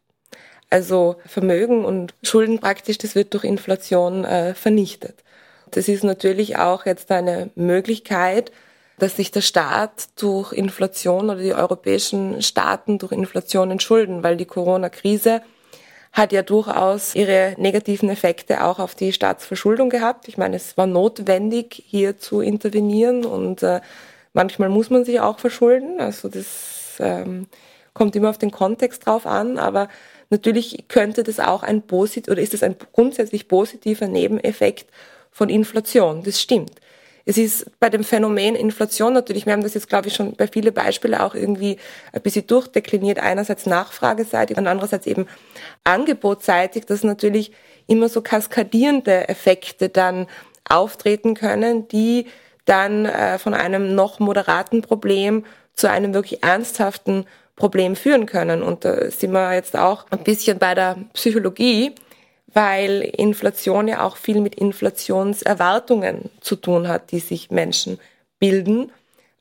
Also 0.68 1.14
Vermögen 1.26 1.84
und 1.84 2.12
Schulden 2.24 2.58
praktisch, 2.58 2.98
das 2.98 3.14
wird 3.14 3.34
durch 3.34 3.44
Inflation 3.44 4.24
äh, 4.24 4.54
vernichtet. 4.54 5.22
Das 5.70 5.86
ist 5.86 6.02
natürlich 6.02 6.56
auch 6.58 6.86
jetzt 6.86 7.12
eine 7.12 7.50
Möglichkeit, 7.54 8.50
dass 8.98 9.14
sich 9.14 9.30
der 9.30 9.42
Staat 9.42 10.08
durch 10.16 10.52
Inflation 10.52 11.30
oder 11.30 11.40
die 11.40 11.54
europäischen 11.54 12.42
Staaten 12.42 12.98
durch 12.98 13.12
Inflation 13.12 13.70
entschulden, 13.70 14.24
weil 14.24 14.36
die 14.36 14.44
Corona-Krise 14.44 15.40
hat 16.16 16.32
ja 16.32 16.42
durchaus 16.42 17.14
ihre 17.14 17.54
negativen 17.58 18.08
Effekte 18.08 18.64
auch 18.64 18.78
auf 18.78 18.94
die 18.94 19.12
Staatsverschuldung 19.12 19.90
gehabt. 19.90 20.28
Ich 20.28 20.38
meine, 20.38 20.56
es 20.56 20.74
war 20.78 20.86
notwendig, 20.86 21.84
hier 21.86 22.16
zu 22.16 22.40
intervenieren 22.40 23.26
und 23.26 23.62
äh, 23.62 23.82
manchmal 24.32 24.70
muss 24.70 24.88
man 24.88 25.04
sich 25.04 25.20
auch 25.20 25.38
verschulden. 25.38 26.00
Also 26.00 26.28
das 26.28 26.96
ähm, 27.00 27.48
kommt 27.92 28.16
immer 28.16 28.30
auf 28.30 28.38
den 28.38 28.50
Kontext 28.50 29.04
drauf 29.04 29.26
an, 29.26 29.58
aber 29.58 29.88
natürlich 30.30 30.88
könnte 30.88 31.22
das 31.22 31.38
auch 31.38 31.62
ein 31.62 31.82
posit 31.82 32.30
oder 32.30 32.40
ist 32.40 32.54
es 32.54 32.62
ein 32.62 32.76
grundsätzlich 32.94 33.46
positiver 33.46 34.08
Nebeneffekt 34.08 34.86
von 35.30 35.50
Inflation. 35.50 36.22
Das 36.22 36.40
stimmt. 36.40 36.72
Es 37.28 37.36
ist 37.36 37.78
bei 37.80 37.90
dem 37.90 38.04
Phänomen 38.04 38.54
Inflation 38.54 39.12
natürlich, 39.12 39.46
wir 39.46 39.52
haben 39.52 39.62
das 39.62 39.74
jetzt, 39.74 39.88
glaube 39.88 40.06
ich, 40.06 40.14
schon 40.14 40.36
bei 40.36 40.46
vielen 40.46 40.72
Beispielen 40.72 41.16
auch 41.16 41.34
irgendwie 41.34 41.76
ein 42.12 42.22
bisschen 42.22 42.46
durchdekliniert. 42.46 43.18
Einerseits 43.18 43.66
nachfrageseitig 43.66 44.56
und 44.56 44.68
andererseits 44.68 45.08
eben 45.08 45.26
angebotsseitig, 45.82 46.86
dass 46.86 47.02
natürlich 47.02 47.50
immer 47.88 48.08
so 48.08 48.22
kaskadierende 48.22 49.28
Effekte 49.28 49.88
dann 49.88 50.28
auftreten 50.68 51.34
können, 51.34 51.88
die 51.88 52.26
dann 52.64 53.06
äh, 53.06 53.38
von 53.38 53.54
einem 53.54 53.96
noch 53.96 54.20
moderaten 54.20 54.82
Problem 54.82 55.44
zu 55.74 55.90
einem 55.90 56.14
wirklich 56.14 56.44
ernsthaften 56.44 57.26
Problem 57.56 57.96
führen 57.96 58.26
können. 58.26 58.62
Und 58.62 58.84
da 58.84 59.10
sind 59.10 59.32
wir 59.32 59.52
jetzt 59.52 59.76
auch 59.76 60.06
ein 60.10 60.22
bisschen 60.22 60.58
bei 60.58 60.76
der 60.76 60.96
Psychologie 61.14 61.92
weil 62.56 63.02
Inflation 63.02 63.86
ja 63.86 64.02
auch 64.02 64.16
viel 64.16 64.40
mit 64.40 64.54
Inflationserwartungen 64.54 66.30
zu 66.40 66.56
tun 66.56 66.88
hat, 66.88 67.12
die 67.12 67.18
sich 67.18 67.50
Menschen 67.50 68.00
bilden. 68.38 68.90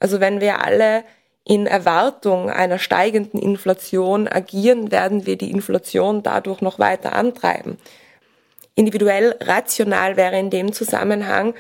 Also 0.02 0.20
wenn 0.20 0.42
wir 0.42 0.66
alle 0.66 1.06
in 1.46 1.66
Erwartung 1.66 2.50
einer 2.50 2.78
steigenden 2.78 3.40
Inflation 3.40 4.28
agieren, 4.28 4.92
werden 4.92 5.26
wir 5.26 5.38
die 5.38 5.50
Inflation 5.50 6.24
dadurch 6.24 6.60
noch 6.60 6.78
weiter 6.78 7.14
antreiben. 7.14 7.78
Individuell 8.76 9.38
rational 9.40 10.18
wäre 10.18 10.38
in 10.38 10.50
dem 10.50 10.74
Zusammenhang, 10.74 11.54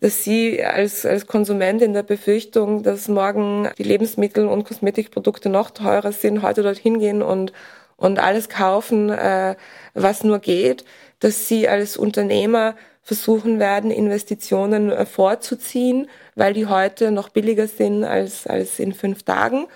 dass 0.00 0.24
Sie 0.24 0.62
als, 0.62 1.06
als 1.06 1.26
Konsument 1.26 1.80
in 1.80 1.94
der 1.94 2.02
Befürchtung, 2.02 2.82
dass 2.82 3.08
morgen 3.08 3.70
die 3.78 3.82
Lebensmittel 3.82 4.46
und 4.46 4.64
Kosmetikprodukte 4.64 5.48
noch 5.48 5.70
teurer 5.70 6.12
sind, 6.12 6.42
heute 6.42 6.62
dorthin 6.62 6.98
gehen 6.98 7.22
und 7.22 7.54
und 7.98 8.18
alles 8.18 8.48
kaufen, 8.48 9.10
äh, 9.10 9.56
was 9.92 10.24
nur 10.24 10.38
geht, 10.38 10.86
dass 11.20 11.48
sie 11.48 11.68
als 11.68 11.98
Unternehmer 11.98 12.74
versuchen 13.02 13.58
werden, 13.58 13.90
Investitionen 13.90 14.90
äh, 14.90 15.04
vorzuziehen, 15.04 16.08
weil 16.34 16.54
die 16.54 16.66
heute 16.66 17.10
noch 17.10 17.28
billiger 17.28 17.66
sind 17.66 18.04
als, 18.04 18.46
als 18.46 18.78
in 18.78 18.94
fünf 18.94 19.24
Tagen. 19.24 19.66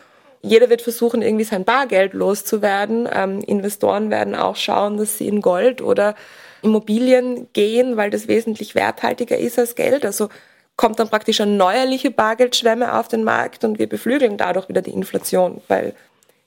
Jeder 0.40 0.70
wird 0.70 0.82
versuchen, 0.82 1.22
irgendwie 1.22 1.44
sein 1.44 1.64
Bargeld 1.64 2.14
loszuwerden. 2.14 3.08
Ähm, 3.12 3.40
Investoren 3.40 4.10
werden 4.10 4.34
auch 4.34 4.56
schauen, 4.56 4.96
dass 4.96 5.18
sie 5.18 5.28
in 5.28 5.40
Gold 5.40 5.82
oder 5.82 6.14
Immobilien 6.62 7.48
gehen, 7.52 7.96
weil 7.96 8.10
das 8.10 8.28
wesentlich 8.28 8.74
werthaltiger 8.74 9.38
ist 9.38 9.58
als 9.58 9.74
Geld. 9.74 10.04
Also 10.04 10.28
kommt 10.76 10.98
dann 10.98 11.08
praktisch 11.08 11.40
eine 11.40 11.52
neuerliche 11.52 12.10
Bargeldschwemme 12.10 12.98
auf 12.98 13.08
den 13.08 13.24
Markt 13.24 13.64
und 13.64 13.78
wir 13.78 13.88
beflügeln 13.88 14.36
dadurch 14.36 14.68
wieder 14.68 14.82
die 14.82 14.92
Inflation, 14.92 15.60
weil 15.68 15.94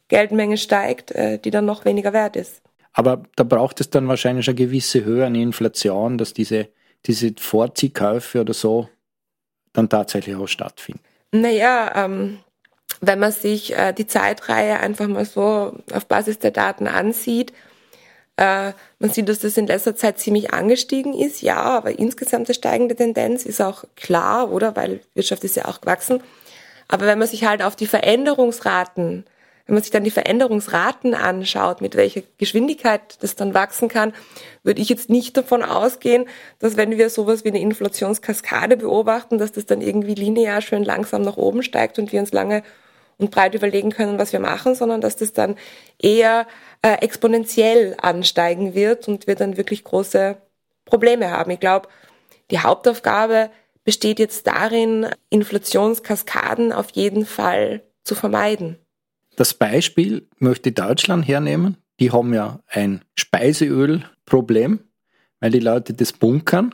Geldmenge 0.08 0.58
steigt, 0.58 1.12
äh, 1.12 1.40
die 1.40 1.52
dann 1.52 1.66
noch 1.66 1.86
weniger 1.86 2.14
wert 2.14 2.36
ist. 2.36 2.62
Aber 2.94 3.24
da 3.36 3.44
braucht 3.44 3.82
es 3.82 3.90
dann 3.90 4.08
wahrscheinlich 4.08 4.48
eine 4.48 4.56
gewisse 4.56 5.04
Höhe 5.04 5.26
an 5.26 5.36
Inflation, 5.36 6.18
dass 6.18 6.34
diese, 6.34 6.70
diese 7.06 7.34
Vorziehkäufe 7.38 8.42
oder 8.42 8.54
so 8.54 8.88
dann 9.74 9.90
tatsächlich 9.90 10.36
auch 10.36 10.48
stattfinden. 10.48 11.02
Naja, 11.32 12.06
ähm, 12.06 12.40
wenn 13.02 13.20
man 13.20 13.32
sich 13.32 13.76
äh, 13.78 13.92
die 13.94 14.08
Zeitreihe 14.08 14.80
einfach 14.80 15.08
mal 15.08 15.26
so 15.26 15.76
auf 15.92 16.06
Basis 16.06 16.40
der 16.40 16.52
Daten 16.52 16.88
ansieht, 16.88 17.52
äh, 18.38 18.72
man 19.00 19.10
sieht, 19.12 19.30
dass 19.30 19.40
das 19.40 19.58
in 19.58 19.68
letzter 19.68 19.96
Zeit 19.96 20.20
ziemlich 20.20 20.54
angestiegen 20.54 21.14
ist, 21.14 21.42
ja, 21.42 21.58
aber 21.58 21.98
insgesamt 21.98 22.48
eine 22.48 22.54
steigende 22.54 22.96
Tendenz 22.96 23.46
ist 23.46 23.62
auch 23.62 23.86
klar, 23.96 24.52
oder? 24.52 24.76
Weil 24.76 25.02
Wirtschaft 25.14 25.44
ist 25.44 25.56
ja 25.56 25.66
auch 25.66 25.82
gewachsen. 25.82 26.22
Aber 26.88 27.06
wenn 27.06 27.20
man 27.20 27.28
sich 27.28 27.46
halt 27.46 27.62
auf 27.62 27.76
die 27.76 27.88
Veränderungsraten 27.88 29.26
wenn 29.66 29.76
man 29.76 29.84
sich 29.84 29.92
dann 29.92 30.04
die 30.04 30.12
Veränderungsraten 30.12 31.16
anschaut, 31.16 31.82
mit 31.82 31.96
welcher 31.96 32.22
Geschwindigkeit 32.38 33.18
das 33.22 33.36
dann 33.36 33.56
wachsen 33.56 33.88
kann, 33.88 34.14
würde 34.64 34.82
ich 34.82 34.90
jetzt 34.90 35.10
nicht 35.10 35.36
davon 35.38 35.64
ausgehen, 35.64 36.26
dass 36.60 36.78
wenn 36.78 36.92
wir 36.98 37.10
sowas 37.10 37.44
wie 37.44 37.50
eine 37.50 37.62
Inflationskaskade 37.62 38.78
beobachten, 38.78 39.40
dass 39.40 39.54
das 39.54 39.66
dann 39.66 39.82
irgendwie 39.82 40.14
linear 40.14 40.62
schön 40.62 40.84
langsam 40.84 41.24
nach 41.24 41.38
oben 41.38 41.64
steigt 41.64 41.98
und 41.98 42.12
wir 42.12 42.20
uns 42.20 42.32
lange 42.32 42.62
und 43.18 43.32
breit 43.32 43.56
überlegen 43.56 43.92
können, 43.92 44.20
was 44.20 44.34
wir 44.34 44.40
machen, 44.40 44.76
sondern 44.76 45.02
dass 45.02 45.16
das 45.16 45.34
dann 45.34 45.56
eher 46.00 46.46
äh, 46.82 46.96
exponentiell 47.02 47.96
ansteigen 48.00 48.76
wird 48.76 49.08
und 49.08 49.26
wir 49.26 49.36
dann 49.36 49.58
wirklich 49.58 49.84
große 49.84 50.38
Probleme 50.84 51.32
haben. 51.32 51.50
Ich 51.52 51.60
glaube, 51.60 51.88
die 52.52 52.60
Hauptaufgabe 52.60 53.50
besteht 53.84 54.20
jetzt 54.20 54.46
darin, 54.46 55.08
Inflationskaskaden 55.30 56.72
auf 56.72 56.92
jeden 56.92 57.26
Fall 57.26 57.82
zu 58.04 58.16
vermeiden. 58.16 58.85
Das 59.36 59.54
Beispiel 59.54 60.28
möchte 60.40 60.72
Deutschland 60.72 61.28
hernehmen. 61.28 61.78
Die 62.00 62.12
haben 62.12 62.34
ja 62.34 62.60
ein 62.68 63.02
Speiseölproblem, 63.16 64.80
weil 65.40 65.52
die 65.52 65.60
Leute 65.60 65.94
das 65.94 66.14
bunkern 66.14 66.74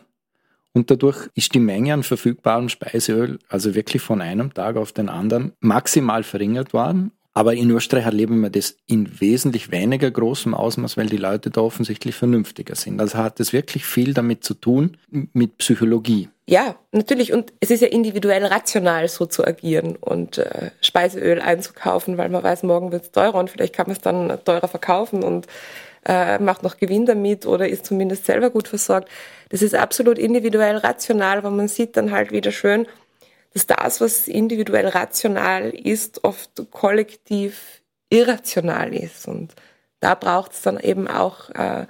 und 0.74 0.90
dadurch 0.90 1.30
ist 1.36 1.54
die 1.54 1.60
Menge 1.60 1.94
an 1.94 2.04
verfügbarem 2.04 2.70
Speiseöl 2.70 3.40
also 3.50 3.76
wirklich 3.76 4.02
von 4.02 4.22
einem 4.22 4.54
Tag 4.54 4.78
auf 4.78 4.94
den 4.94 5.10
anderen 5.10 5.54
maximal 5.60 6.24
verringert 6.24 6.74
worden. 6.74 7.12
Aber 7.34 7.54
in 7.54 7.70
Österreich 7.70 8.06
erleben 8.06 8.42
wir 8.42 8.50
das 8.50 8.78
in 8.88 9.22
wesentlich 9.22 9.72
weniger 9.72 10.12
großem 10.12 10.54
Ausmaß, 10.54 10.98
weil 10.98 11.08
die 11.08 11.18
Leute 11.18 11.50
da 11.50 11.62
offensichtlich 11.62 12.16
vernünftiger 12.16 12.76
sind. 12.76 13.00
Also 13.00 13.18
hat 13.18 13.40
das 13.40 13.54
wirklich 13.54 13.86
viel 13.86 14.14
damit 14.14 14.44
zu 14.44 14.54
tun, 14.54 14.98
mit 15.10 15.58
Psychologie. 15.58 16.28
Ja, 16.52 16.76
natürlich. 16.92 17.32
Und 17.32 17.54
es 17.62 17.72
ist 17.72 17.80
ja 17.80 17.88
individuell 17.88 18.46
rational, 18.46 19.08
so 19.08 19.26
zu 19.26 19.46
agieren 19.48 19.96
und 19.96 20.38
äh, 20.38 20.72
Speiseöl 20.82 21.40
einzukaufen, 21.40 22.18
weil 22.18 22.28
man 22.28 22.44
weiß, 22.44 22.64
morgen 22.64 22.92
wird 22.92 23.04
es 23.04 23.12
teurer 23.12 23.36
und 23.36 23.50
vielleicht 23.50 23.74
kann 23.74 23.88
man 23.88 23.96
es 23.96 24.02
dann 24.02 24.38
teurer 24.44 24.68
verkaufen 24.68 25.24
und 25.24 25.48
äh, 26.06 26.40
macht 26.40 26.62
noch 26.64 26.76
Gewinn 26.76 27.06
damit 27.06 27.46
oder 27.46 27.70
ist 27.70 27.86
zumindest 27.86 28.26
selber 28.26 28.50
gut 28.50 28.68
versorgt. 28.68 29.08
Das 29.48 29.62
ist 29.62 29.76
absolut 29.76 30.18
individuell 30.20 30.76
rational, 30.76 31.38
aber 31.38 31.52
man 31.52 31.70
sieht 31.70 31.96
dann 31.96 32.12
halt 32.12 32.34
wieder 32.34 32.52
schön, 32.52 32.86
dass 33.54 33.66
das, 33.66 34.02
was 34.02 34.28
individuell 34.28 34.90
rational 34.90 35.70
ist, 35.70 36.26
oft 36.26 36.64
kollektiv 36.70 37.82
irrational 38.10 38.94
ist. 38.94 39.26
Und 39.26 39.56
da 40.02 40.16
braucht 40.16 40.52
es 40.52 40.62
dann 40.64 40.78
eben 40.82 41.08
auch 41.08 41.50
äh, 41.52 41.86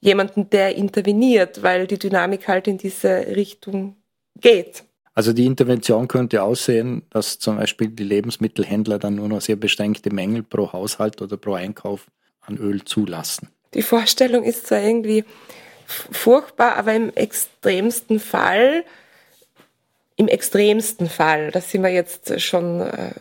jemanden, 0.00 0.50
der 0.50 0.76
interveniert, 0.76 1.62
weil 1.62 1.86
die 1.86 1.98
Dynamik 1.98 2.46
halt 2.46 2.68
in 2.68 2.76
diese 2.76 3.08
Richtung 3.28 3.96
geht. 4.40 4.84
Also 5.14 5.32
die 5.32 5.44
Intervention 5.44 6.08
könnte 6.08 6.42
aussehen, 6.42 7.02
dass 7.10 7.38
zum 7.38 7.56
Beispiel 7.56 7.88
die 7.88 8.04
Lebensmittelhändler 8.04 8.98
dann 8.98 9.16
nur 9.16 9.28
noch 9.28 9.42
sehr 9.42 9.56
beschränkte 9.56 10.10
Mängel 10.10 10.42
pro 10.42 10.72
Haushalt 10.72 11.20
oder 11.20 11.36
pro 11.36 11.54
Einkauf 11.54 12.06
an 12.40 12.56
Öl 12.56 12.84
zulassen. 12.84 13.48
Die 13.74 13.82
Vorstellung 13.82 14.42
ist 14.42 14.66
zwar 14.66 14.80
irgendwie 14.80 15.24
furchtbar, 15.86 16.76
aber 16.76 16.94
im 16.94 17.12
extremsten 17.14 18.20
Fall, 18.20 18.84
im 20.16 20.28
extremsten 20.28 21.08
Fall, 21.08 21.50
da 21.50 21.60
sind 21.60 21.82
wir 21.82 21.90
jetzt 21.90 22.40
schon, 22.40 22.80
äh, 22.80 23.12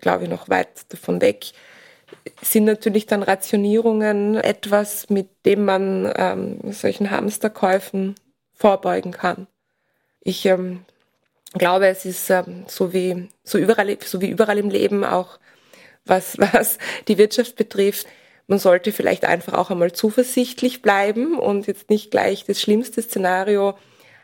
glaube 0.00 0.24
ich, 0.24 0.30
noch 0.30 0.48
weit 0.48 0.68
davon 0.90 1.20
weg, 1.20 1.46
sind 2.42 2.64
natürlich 2.64 3.06
dann 3.06 3.22
Rationierungen 3.22 4.36
etwas, 4.36 5.10
mit 5.10 5.28
dem 5.46 5.64
man 5.64 6.12
ähm, 6.16 6.72
solchen 6.72 7.10
Hamsterkäufen 7.10 8.14
vorbeugen 8.54 9.12
kann. 9.12 9.46
Ich 10.22 10.46
ähm, 10.46 10.84
glaube, 11.54 11.88
es 11.88 12.04
ist 12.04 12.30
ähm, 12.30 12.64
so, 12.66 12.92
wie, 12.92 13.28
so, 13.44 13.58
überall, 13.58 13.96
so 14.04 14.20
wie 14.20 14.28
überall 14.28 14.58
im 14.58 14.70
Leben 14.70 15.04
auch, 15.04 15.38
was, 16.04 16.38
was 16.52 16.78
die 17.08 17.18
Wirtschaft 17.18 17.56
betrifft, 17.56 18.06
man 18.46 18.58
sollte 18.58 18.90
vielleicht 18.90 19.24
einfach 19.24 19.54
auch 19.54 19.70
einmal 19.70 19.92
zuversichtlich 19.92 20.82
bleiben 20.82 21.38
und 21.38 21.68
jetzt 21.68 21.88
nicht 21.88 22.10
gleich 22.10 22.44
das 22.44 22.60
schlimmste 22.60 23.00
Szenario 23.00 23.78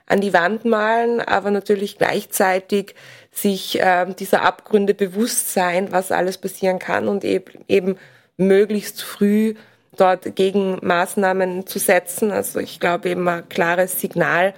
an 0.04 0.20
die 0.20 0.32
Wand 0.32 0.64
malen, 0.64 1.20
aber 1.20 1.52
natürlich 1.52 1.96
gleichzeitig 1.96 2.96
sich 3.30 3.80
äh, 3.80 4.06
dieser 4.18 4.42
Abgründe 4.42 4.94
bewusst 4.94 5.52
sein, 5.52 5.92
was 5.92 6.11
alles 6.11 6.38
passieren 6.38 6.80
kann 6.80 7.06
und 7.06 7.24
eben, 7.24 7.64
eben 7.68 7.98
möglichst 8.37 9.02
früh 9.02 9.54
dort 9.96 10.35
gegen 10.35 10.78
Maßnahmen 10.85 11.66
zu 11.68 11.78
setzen. 11.78 12.32
Also 12.32 12.59
ich 12.59 12.80
glaube 12.80 13.09
eben 13.11 13.28
ein 13.28 13.48
klares 13.48 14.00
Signal, 14.00 14.54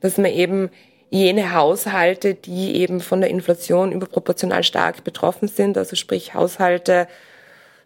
dass 0.00 0.18
man 0.18 0.32
eben 0.32 0.70
jene 1.10 1.54
Haushalte, 1.54 2.34
die 2.34 2.76
eben 2.76 3.00
von 3.00 3.20
der 3.20 3.30
Inflation 3.30 3.92
überproportional 3.92 4.62
stark 4.62 5.04
betroffen 5.04 5.48
sind, 5.48 5.78
also 5.78 5.96
sprich 5.96 6.34
Haushalte 6.34 7.08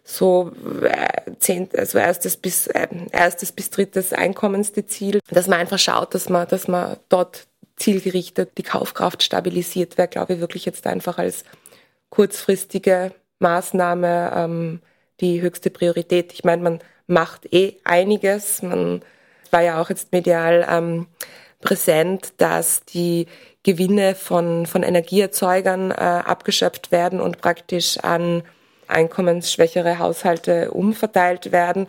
so 0.03 0.51
äh, 0.81 1.31
zehn, 1.39 1.69
also 1.77 1.97
erstes 1.97 2.35
bis 2.35 2.67
äh, 2.67 2.87
erstes 3.11 3.53
bis 3.53 3.69
drittes 3.69 4.11
Einkommensdezil, 4.11 5.19
dass 5.29 5.47
man 5.47 5.59
einfach 5.59 5.79
schaut, 5.79 6.13
dass 6.13 6.27
man, 6.27 6.47
dass 6.47 6.67
man 6.67 6.97
dort 7.07 7.47
zielgerichtet 7.77 8.51
die 8.57 8.63
Kaufkraft 8.63 9.23
stabilisiert, 9.23 9.97
wäre, 9.97 10.09
glaube 10.09 10.33
ich, 10.33 10.39
wirklich 10.41 10.65
jetzt 10.65 10.85
einfach 10.87 11.17
als 11.17 11.45
kurzfristige 12.09 13.13
Maßnahme 13.39 14.31
ähm, 14.35 14.81
die 15.21 15.41
höchste 15.41 15.69
Priorität. 15.69 16.33
Ich 16.33 16.43
meine, 16.43 16.61
man 16.61 16.79
macht 17.07 17.51
eh 17.53 17.77
einiges. 17.83 18.61
Man 18.61 19.01
war 19.51 19.61
ja 19.61 19.81
auch 19.81 19.89
jetzt 19.89 20.11
medial 20.11 20.67
ähm, 20.69 21.07
präsent, 21.63 22.33
dass 22.37 22.83
die 22.85 23.27
Gewinne 23.63 24.15
von, 24.15 24.65
von 24.65 24.83
Energieerzeugern 24.83 25.91
äh, 25.91 25.93
abgeschöpft 25.93 26.91
werden 26.91 27.21
und 27.21 27.39
praktisch 27.39 27.97
an 27.99 28.43
einkommensschwächere 28.87 29.99
Haushalte 29.99 30.71
umverteilt 30.71 31.51
werden. 31.51 31.87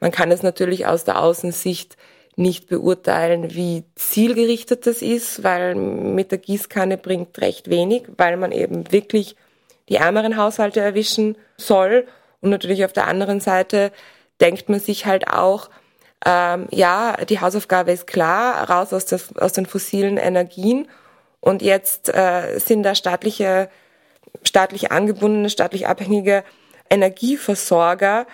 Man 0.00 0.12
kann 0.12 0.30
es 0.30 0.42
natürlich 0.42 0.86
aus 0.86 1.04
der 1.04 1.20
Außensicht 1.20 1.96
nicht 2.36 2.68
beurteilen, 2.68 3.54
wie 3.54 3.84
zielgerichtet 3.94 4.86
das 4.86 5.02
ist, 5.02 5.42
weil 5.42 5.74
mit 5.74 6.30
der 6.30 6.38
Gießkanne 6.38 6.98
bringt 6.98 7.40
recht 7.40 7.68
wenig, 7.70 8.04
weil 8.16 8.36
man 8.36 8.52
eben 8.52 8.92
wirklich 8.92 9.36
die 9.88 9.96
ärmeren 9.96 10.36
Haushalte 10.36 10.80
erwischen 10.80 11.36
soll. 11.56 12.06
Und 12.40 12.50
natürlich 12.50 12.84
auf 12.84 12.92
der 12.92 13.06
anderen 13.06 13.40
Seite 13.40 13.90
denkt 14.40 14.68
man 14.68 14.80
sich 14.80 15.06
halt 15.06 15.28
auch, 15.28 15.70
ähm, 16.24 16.66
ja, 16.70 17.16
die 17.28 17.40
Hausaufgabe 17.40 17.92
ist 17.92 18.06
klar, 18.06 18.68
raus 18.70 18.92
aus, 18.92 19.06
das, 19.06 19.36
aus 19.36 19.52
den 19.52 19.66
fossilen 19.66 20.16
Energien. 20.16 20.88
Und 21.40 21.62
jetzt 21.62 22.08
äh, 22.08 22.58
sind 22.58 22.82
da 22.82 22.94
staatliche 22.94 23.68
staatlich 24.44 24.92
angebundene, 24.92 25.50
staatlich 25.50 25.86
abhängige 25.86 26.44
Energieversorger, 26.90 28.26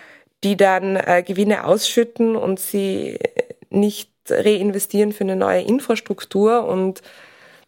die 0.43 0.57
dann 0.57 0.95
äh, 0.95 1.23
Gewinne 1.25 1.65
ausschütten 1.65 2.35
und 2.35 2.59
sie 2.59 3.19
nicht 3.69 4.11
reinvestieren 4.29 5.11
für 5.11 5.23
eine 5.23 5.35
neue 5.35 5.61
Infrastruktur. 5.61 6.65
Und 6.65 7.01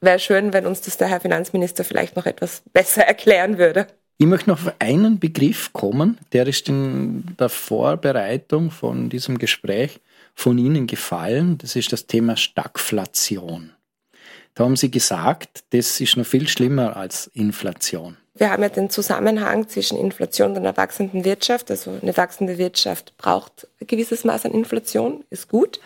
wäre 0.01 0.19
schön, 0.19 0.53
wenn 0.53 0.65
uns 0.65 0.81
das 0.81 0.97
der 0.97 1.07
Herr 1.07 1.21
Finanzminister 1.21 1.83
vielleicht 1.83 2.15
noch 2.15 2.25
etwas 2.25 2.63
besser 2.73 3.03
erklären 3.03 3.57
würde. 3.57 3.87
Ich 4.17 4.27
möchte 4.27 4.49
noch 4.49 4.65
auf 4.65 4.73
einen 4.79 5.19
Begriff 5.19 5.73
kommen, 5.73 6.17
der 6.31 6.47
ist 6.47 6.69
in 6.69 7.35
der 7.37 7.49
Vorbereitung 7.49 8.71
von 8.71 9.09
diesem 9.09 9.37
Gespräch 9.37 9.99
von 10.35 10.57
Ihnen 10.57 10.85
gefallen. 10.85 11.57
Das 11.57 11.75
ist 11.75 11.91
das 11.91 12.05
Thema 12.05 12.37
Stagflation. 12.37 13.71
Da 14.53 14.65
haben 14.65 14.75
Sie 14.75 14.91
gesagt, 14.91 15.63
das 15.71 15.99
ist 15.99 16.17
noch 16.17 16.25
viel 16.25 16.47
schlimmer 16.47 16.95
als 16.95 17.27
Inflation. 17.33 18.17
Wir 18.35 18.51
haben 18.51 18.63
ja 18.63 18.69
den 18.69 18.89
Zusammenhang 18.89 19.69
zwischen 19.69 19.97
Inflation 19.97 20.51
und 20.51 20.57
einer 20.57 20.75
wachsenden 20.75 21.23
Wirtschaft. 21.23 21.71
Also 21.71 21.97
eine 22.01 22.15
wachsende 22.15 22.57
Wirtschaft 22.57 23.15
braucht 23.17 23.67
ein 23.79 23.87
gewisses 23.87 24.25
Maß 24.25 24.45
an 24.45 24.51
Inflation, 24.51 25.23
ist 25.29 25.47
gut. 25.47 25.79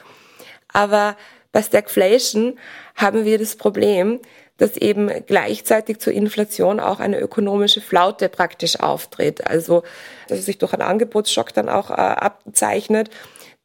Aber 0.72 1.16
bei 1.52 1.62
Stagflation 1.62 2.58
haben 2.96 3.26
wir 3.26 3.38
das 3.38 3.56
Problem, 3.56 4.20
dass 4.58 4.78
eben 4.78 5.10
gleichzeitig 5.26 6.00
zur 6.00 6.14
Inflation 6.14 6.80
auch 6.80 7.00
eine 7.00 7.20
ökonomische 7.20 7.82
Flaute 7.82 8.30
praktisch 8.30 8.80
auftritt. 8.80 9.48
Also, 9.48 9.84
dass 10.28 10.40
es 10.40 10.46
sich 10.46 10.58
durch 10.58 10.74
einen 10.74 10.82
Angebotsschock 10.82 11.54
dann 11.54 11.70
auch 11.70 11.90
äh, 11.90 11.94
abzeichnet, 11.94 13.10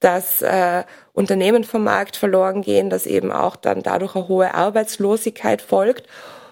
dass 0.04 0.42
äh, 0.42 0.84
Unternehmen 1.14 1.64
vom 1.64 1.84
Markt 1.84 2.16
verloren 2.16 2.60
gehen, 2.60 2.90
dass 2.90 3.06
eben 3.06 3.32
auch 3.32 3.56
dann 3.56 3.82
dadurch 3.82 4.14
eine 4.14 4.28
hohe 4.28 4.52
Arbeitslosigkeit 4.52 5.62
folgt. 5.62 6.06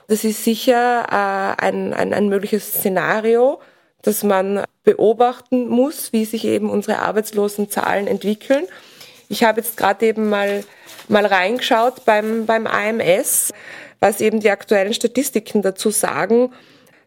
Das 0.09 0.25
ist 0.25 0.43
sicher 0.43 1.05
äh, 1.11 1.63
ein, 1.63 1.93
ein, 1.93 2.15
ein 2.15 2.29
mögliches 2.31 2.73
Szenario, 2.73 3.61
das 4.01 4.23
man 4.23 4.65
beobachten 4.85 5.69
muss, 5.69 6.15
wie 6.15 6.25
sich 6.25 6.47
eben 6.47 6.71
unsere 6.71 7.01
Arbeitslosenzahlen 7.01 8.07
entwickeln. 8.07 8.65
Ich 9.29 9.45
habe 9.45 9.61
jetzt 9.61 9.77
gerade 9.77 10.07
eben 10.07 10.31
mal, 10.31 10.65
mal 11.09 11.27
reingeschaut 11.27 12.07
beim, 12.07 12.47
beim 12.47 12.67
AMS, 12.67 13.53
was 14.01 14.23
eben 14.23 14.41
die 14.41 14.51
aktuellen 14.51 14.95
Statistiken 14.95 15.61
dazu 15.61 15.91
sagen. 15.91 16.53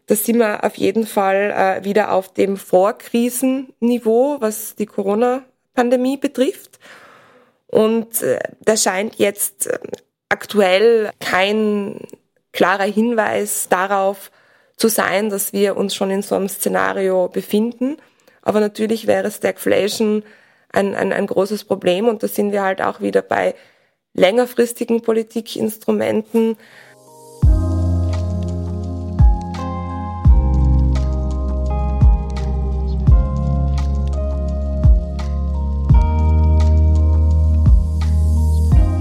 Da 0.06 0.14
sind 0.14 0.38
wir 0.38 0.64
auf 0.64 0.76
jeden 0.76 1.08
Fall 1.08 1.80
äh, 1.82 1.84
wieder 1.84 2.12
auf 2.12 2.32
dem 2.34 2.56
Vorkrisenniveau, 2.58 4.38
was 4.42 4.76
die 4.76 4.86
Corona-Pandemie 5.76 6.18
betrifft. 6.18 6.80
Und 7.68 8.22
äh, 8.22 8.40
da 8.62 8.78
scheint 8.78 9.16
jetzt 9.16 9.68
äh, 9.68 9.80
aktuell 10.30 11.12
kein 11.20 12.00
klarer 12.54 12.86
Hinweis 12.86 13.68
darauf 13.70 14.32
zu 14.78 14.88
sein, 14.88 15.30
dass 15.30 15.54
wir 15.54 15.78
uns 15.78 15.94
schon 15.94 16.12
in 16.12 16.22
so 16.22 16.36
einem 16.36 16.50
Szenario 16.50 17.28
befinden. 17.28 17.98
Aber 18.42 18.60
natürlich 18.60 19.08
wäre 19.08 19.32
Stagflation 19.32 20.24
ein, 20.72 20.96
ein, 20.96 21.12
ein 21.14 21.28
großes 21.28 21.66
Problem 21.66 22.08
und 22.08 22.24
da 22.24 22.28
sind 22.28 22.52
wir 22.52 22.64
halt 22.64 22.82
auch 22.82 23.02
wieder 23.02 23.22
bei 23.22 23.56
längerfristigen 24.14 25.02
Politikinstrumenten. 25.02 26.58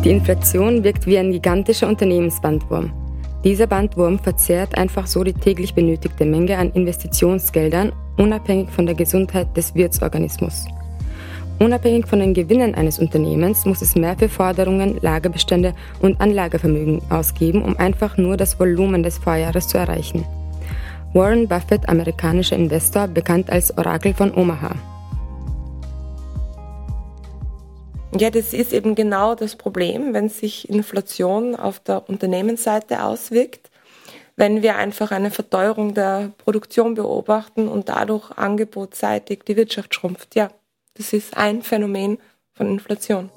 Die 0.04 0.10
Inflation 0.10 0.84
wirkt 0.84 1.06
wie 1.06 1.16
ein 1.16 1.32
gigantischer 1.32 1.88
Unternehmensbandwurm. 1.88 2.92
Dieser 3.42 3.66
Bandwurm 3.66 4.18
verzehrt 4.18 4.76
einfach 4.76 5.06
so 5.06 5.24
die 5.24 5.32
täglich 5.32 5.72
benötigte 5.72 6.26
Menge 6.26 6.58
an 6.58 6.70
Investitionsgeldern, 6.72 7.90
unabhängig 8.18 8.68
von 8.68 8.84
der 8.84 8.94
Gesundheit 8.94 9.56
des 9.56 9.74
Wirtsorganismus. 9.74 10.66
Unabhängig 11.58 12.06
von 12.06 12.18
den 12.18 12.34
Gewinnen 12.34 12.74
eines 12.74 12.98
Unternehmens 12.98 13.64
muss 13.64 13.80
es 13.80 13.96
mehr 13.96 14.14
für 14.18 14.28
Forderungen, 14.28 14.98
Lagerbestände 15.00 15.72
und 16.02 16.20
Anlagevermögen 16.20 17.00
ausgeben, 17.08 17.62
um 17.62 17.74
einfach 17.78 18.18
nur 18.18 18.36
das 18.36 18.60
Volumen 18.60 19.02
des 19.02 19.16
Vorjahres 19.16 19.68
zu 19.68 19.78
erreichen. 19.78 20.26
Warren 21.14 21.48
Buffett, 21.48 21.88
amerikanischer 21.88 22.56
Investor, 22.56 23.08
bekannt 23.08 23.48
als 23.48 23.76
Orakel 23.78 24.12
von 24.12 24.34
Omaha. 24.34 24.74
Ja, 28.16 28.30
das 28.30 28.52
ist 28.52 28.72
eben 28.72 28.94
genau 28.94 29.34
das 29.34 29.56
Problem, 29.56 30.14
wenn 30.14 30.28
sich 30.28 30.68
Inflation 30.68 31.56
auf 31.56 31.80
der 31.80 32.08
Unternehmensseite 32.08 33.02
auswirkt, 33.02 33.70
wenn 34.36 34.62
wir 34.62 34.76
einfach 34.76 35.10
eine 35.10 35.32
Verteuerung 35.32 35.94
der 35.94 36.30
Produktion 36.38 36.94
beobachten 36.94 37.66
und 37.66 37.88
dadurch 37.88 38.30
angebotsseitig 38.30 39.40
die 39.48 39.56
Wirtschaft 39.56 39.94
schrumpft. 39.94 40.36
Ja, 40.36 40.50
das 40.94 41.12
ist 41.12 41.36
ein 41.36 41.62
Phänomen 41.62 42.18
von 42.52 42.68
Inflation. 42.68 43.30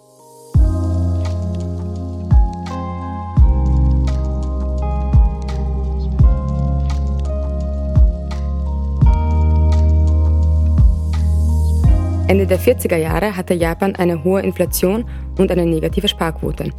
Ende 12.28 12.46
der 12.46 12.60
40er 12.60 12.98
Jahre 12.98 13.38
hatte 13.38 13.54
Japan 13.54 13.96
eine 13.96 14.22
hohe 14.22 14.42
Inflation 14.42 15.06
und 15.38 15.50
eine 15.50 15.66
negative 15.66 16.10
Sparquote. 16.10 16.72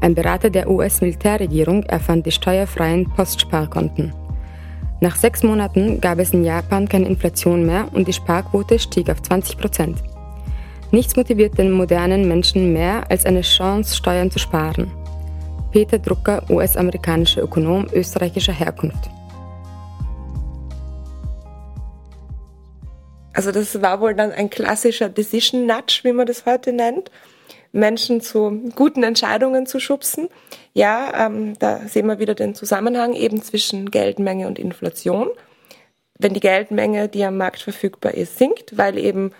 Ein 0.00 0.14
Berater 0.14 0.48
der 0.48 0.70
US-Militärregierung 0.70 1.82
erfand 1.84 2.24
die 2.24 2.30
steuerfreien 2.30 3.08
Postsparkonten. 3.10 4.12
Nach 5.00 5.16
sechs 5.16 5.42
Monaten 5.42 6.00
gab 6.00 6.20
es 6.20 6.32
in 6.32 6.44
Japan 6.44 6.88
keine 6.88 7.08
Inflation 7.08 7.66
mehr 7.66 7.88
und 7.92 8.06
die 8.06 8.12
Sparquote 8.12 8.78
stieg 8.78 9.10
auf 9.10 9.20
20 9.20 9.58
Prozent. 9.58 10.02
Nichts 10.92 11.16
motiviert 11.16 11.58
den 11.58 11.72
modernen 11.72 12.28
Menschen 12.28 12.72
mehr 12.72 13.10
als 13.10 13.26
eine 13.26 13.40
Chance, 13.40 13.96
Steuern 13.96 14.30
zu 14.30 14.38
sparen. 14.38 14.92
Peter 15.72 15.98
Drucker, 15.98 16.44
US-amerikanischer 16.48 17.42
Ökonom 17.42 17.86
österreichischer 17.92 18.52
Herkunft. 18.52 19.10
Also 23.34 23.50
das 23.50 23.80
war 23.80 24.00
wohl 24.00 24.14
dann 24.14 24.32
ein 24.32 24.50
klassischer 24.50 25.08
Decision 25.08 25.66
Nudge, 25.66 26.00
wie 26.02 26.12
man 26.12 26.26
das 26.26 26.44
heute 26.44 26.72
nennt. 26.72 27.10
Menschen 27.72 28.20
zu 28.20 28.70
guten 28.76 29.02
Entscheidungen 29.02 29.66
zu 29.66 29.80
schubsen. 29.80 30.28
Ja, 30.74 31.26
ähm, 31.26 31.58
da 31.58 31.80
sehen 31.86 32.06
wir 32.06 32.18
wieder 32.18 32.34
den 32.34 32.54
Zusammenhang 32.54 33.14
eben 33.14 33.42
zwischen 33.42 33.90
Geldmenge 33.90 34.46
und 34.46 34.58
Inflation. 34.58 35.30
Wenn 36.18 36.34
die 36.34 36.40
Geldmenge, 36.40 37.08
die 37.08 37.24
am 37.24 37.38
Markt 37.38 37.62
verfügbar 37.62 38.14
ist, 38.14 38.38
sinkt, 38.38 38.76
weil 38.76 38.98
eben 38.98 39.32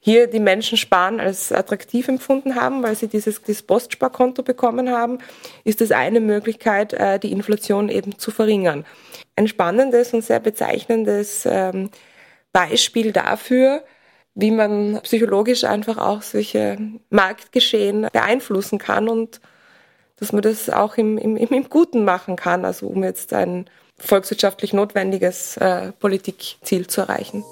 hier 0.00 0.26
die 0.26 0.40
Menschen 0.40 0.76
Sparen 0.76 1.20
als 1.20 1.50
attraktiv 1.52 2.08
empfunden 2.08 2.54
haben, 2.54 2.82
weil 2.82 2.94
sie 2.94 3.08
dieses, 3.08 3.42
dieses 3.42 3.62
Postsparkonto 3.62 4.42
bekommen 4.42 4.90
haben, 4.90 5.18
ist 5.64 5.80
es 5.80 5.92
eine 5.92 6.20
Möglichkeit, 6.20 6.92
äh, 6.92 7.18
die 7.18 7.32
Inflation 7.32 7.88
eben 7.88 8.18
zu 8.18 8.30
verringern. 8.30 8.84
Ein 9.36 9.48
spannendes 9.48 10.12
und 10.12 10.22
sehr 10.22 10.40
bezeichnendes 10.40 11.46
ähm, 11.50 11.90
Beispiel 12.56 13.12
dafür, 13.12 13.84
wie 14.34 14.50
man 14.50 14.98
psychologisch 15.02 15.64
einfach 15.64 15.98
auch 15.98 16.22
solche 16.22 16.78
Marktgeschehen 17.10 18.08
beeinflussen 18.10 18.78
kann 18.78 19.10
und 19.10 19.42
dass 20.18 20.32
man 20.32 20.40
das 20.40 20.70
auch 20.70 20.96
im, 20.96 21.18
im, 21.18 21.36
im 21.36 21.68
Guten 21.68 22.06
machen 22.06 22.36
kann, 22.36 22.64
also 22.64 22.86
um 22.86 23.04
jetzt 23.04 23.34
ein 23.34 23.68
volkswirtschaftlich 23.98 24.72
notwendiges 24.72 25.58
äh, 25.58 25.92
Politikziel 25.92 26.86
zu 26.86 27.02
erreichen. 27.02 27.44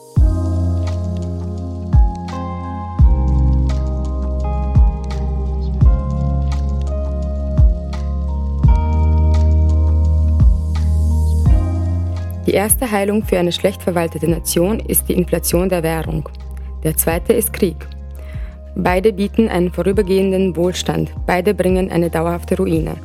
Die 12.47 12.53
erste 12.53 12.91
Heilung 12.91 13.25
für 13.25 13.39
eine 13.39 13.53
schlecht 13.53 13.83
verwaltete 13.83 14.29
Nation 14.29 14.79
ist 14.79 15.09
die 15.09 15.15
Inflation 15.15 15.71
der 15.71 15.83
Währung. 15.83 16.29
Der 16.83 16.95
zweite 16.95 17.33
ist 17.33 17.55
Krieg. 17.55 17.77
Beide 18.77 19.15
bieten 19.15 19.49
einen 19.49 19.73
vorübergehenden 19.73 20.55
Wohlstand, 20.55 21.11
beide 21.27 21.55
bringen 21.55 21.91
eine 21.91 22.11
dauerhafte 22.11 22.59
Ruine. 22.59 22.97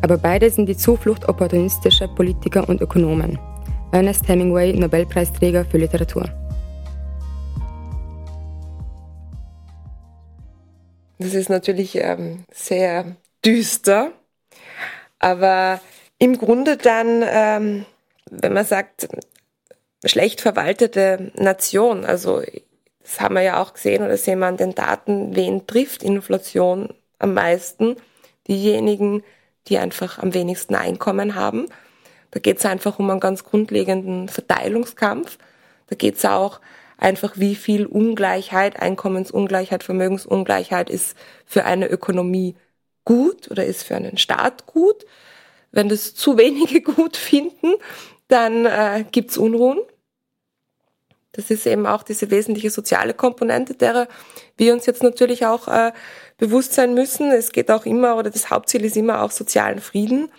Aber 0.00 0.16
beide 0.16 0.48
sind 0.48 0.68
die 0.68 0.76
Zuflucht 0.76 1.28
opportunistischer 1.28 2.06
Politiker 2.06 2.68
und 2.68 2.80
Ökonomen. 2.80 3.36
Ernest 3.90 4.28
Hemingway, 4.28 4.72
Nobelpreisträger 4.72 5.64
für 5.64 5.78
Literatur. 5.78 6.28
Das 11.18 11.34
ist 11.34 11.48
natürlich 11.48 11.96
ähm, 11.96 12.44
sehr 12.52 13.16
düster, 13.44 14.12
aber 15.18 15.80
im 16.20 16.38
Grunde 16.38 16.76
dann 16.76 17.24
ähm, 17.26 17.84
wenn 18.30 18.52
man 18.52 18.64
sagt, 18.64 19.08
schlecht 20.04 20.40
verwaltete 20.40 21.32
Nation, 21.36 22.04
also 22.04 22.42
das 23.02 23.20
haben 23.20 23.34
wir 23.34 23.42
ja 23.42 23.62
auch 23.62 23.72
gesehen 23.72 24.02
oder 24.02 24.16
sehen 24.16 24.40
wir 24.40 24.46
an 24.46 24.56
den 24.56 24.74
Daten, 24.74 25.34
wen 25.34 25.66
trifft 25.66 26.02
Inflation 26.02 26.94
am 27.18 27.34
meisten? 27.34 27.96
Diejenigen, 28.46 29.22
die 29.68 29.78
einfach 29.78 30.18
am 30.18 30.34
wenigsten 30.34 30.74
Einkommen 30.74 31.34
haben. 31.34 31.66
Da 32.30 32.40
geht 32.40 32.58
es 32.58 32.66
einfach 32.66 32.98
um 32.98 33.10
einen 33.10 33.20
ganz 33.20 33.44
grundlegenden 33.44 34.28
Verteilungskampf. 34.28 35.38
Da 35.86 35.96
geht 35.96 36.16
es 36.16 36.24
auch 36.24 36.60
einfach, 36.98 37.34
wie 37.36 37.54
viel 37.54 37.86
Ungleichheit, 37.86 38.80
Einkommensungleichheit, 38.80 39.84
Vermögensungleichheit 39.84 40.90
ist 40.90 41.16
für 41.46 41.64
eine 41.64 41.88
Ökonomie 41.88 42.56
gut 43.04 43.50
oder 43.50 43.64
ist 43.64 43.84
für 43.84 43.96
einen 43.96 44.18
Staat 44.18 44.66
gut. 44.66 45.06
Wenn 45.70 45.88
das 45.88 46.14
zu 46.14 46.36
wenige 46.36 46.82
gut 46.94 47.16
finden, 47.16 47.74
dann 48.28 48.66
äh, 48.66 49.04
gibt 49.10 49.32
es 49.32 49.38
Unruhen. 49.38 49.80
Das 51.32 51.50
ist 51.50 51.66
eben 51.66 51.86
auch 51.86 52.02
diese 52.02 52.30
wesentliche 52.30 52.70
soziale 52.70 53.14
Komponente, 53.14 53.74
derer 53.74 54.08
wir 54.56 54.72
uns 54.72 54.86
jetzt 54.86 55.02
natürlich 55.02 55.46
auch 55.46 55.68
äh, 55.68 55.92
bewusst 56.36 56.72
sein 56.72 56.94
müssen. 56.94 57.30
Es 57.30 57.52
geht 57.52 57.70
auch 57.70 57.86
immer, 57.86 58.16
oder 58.16 58.30
das 58.30 58.50
Hauptziel 58.50 58.84
ist 58.84 58.96
immer 58.96 59.22
auch 59.22 59.30
sozialen 59.30 59.80
Frieden 59.80 60.30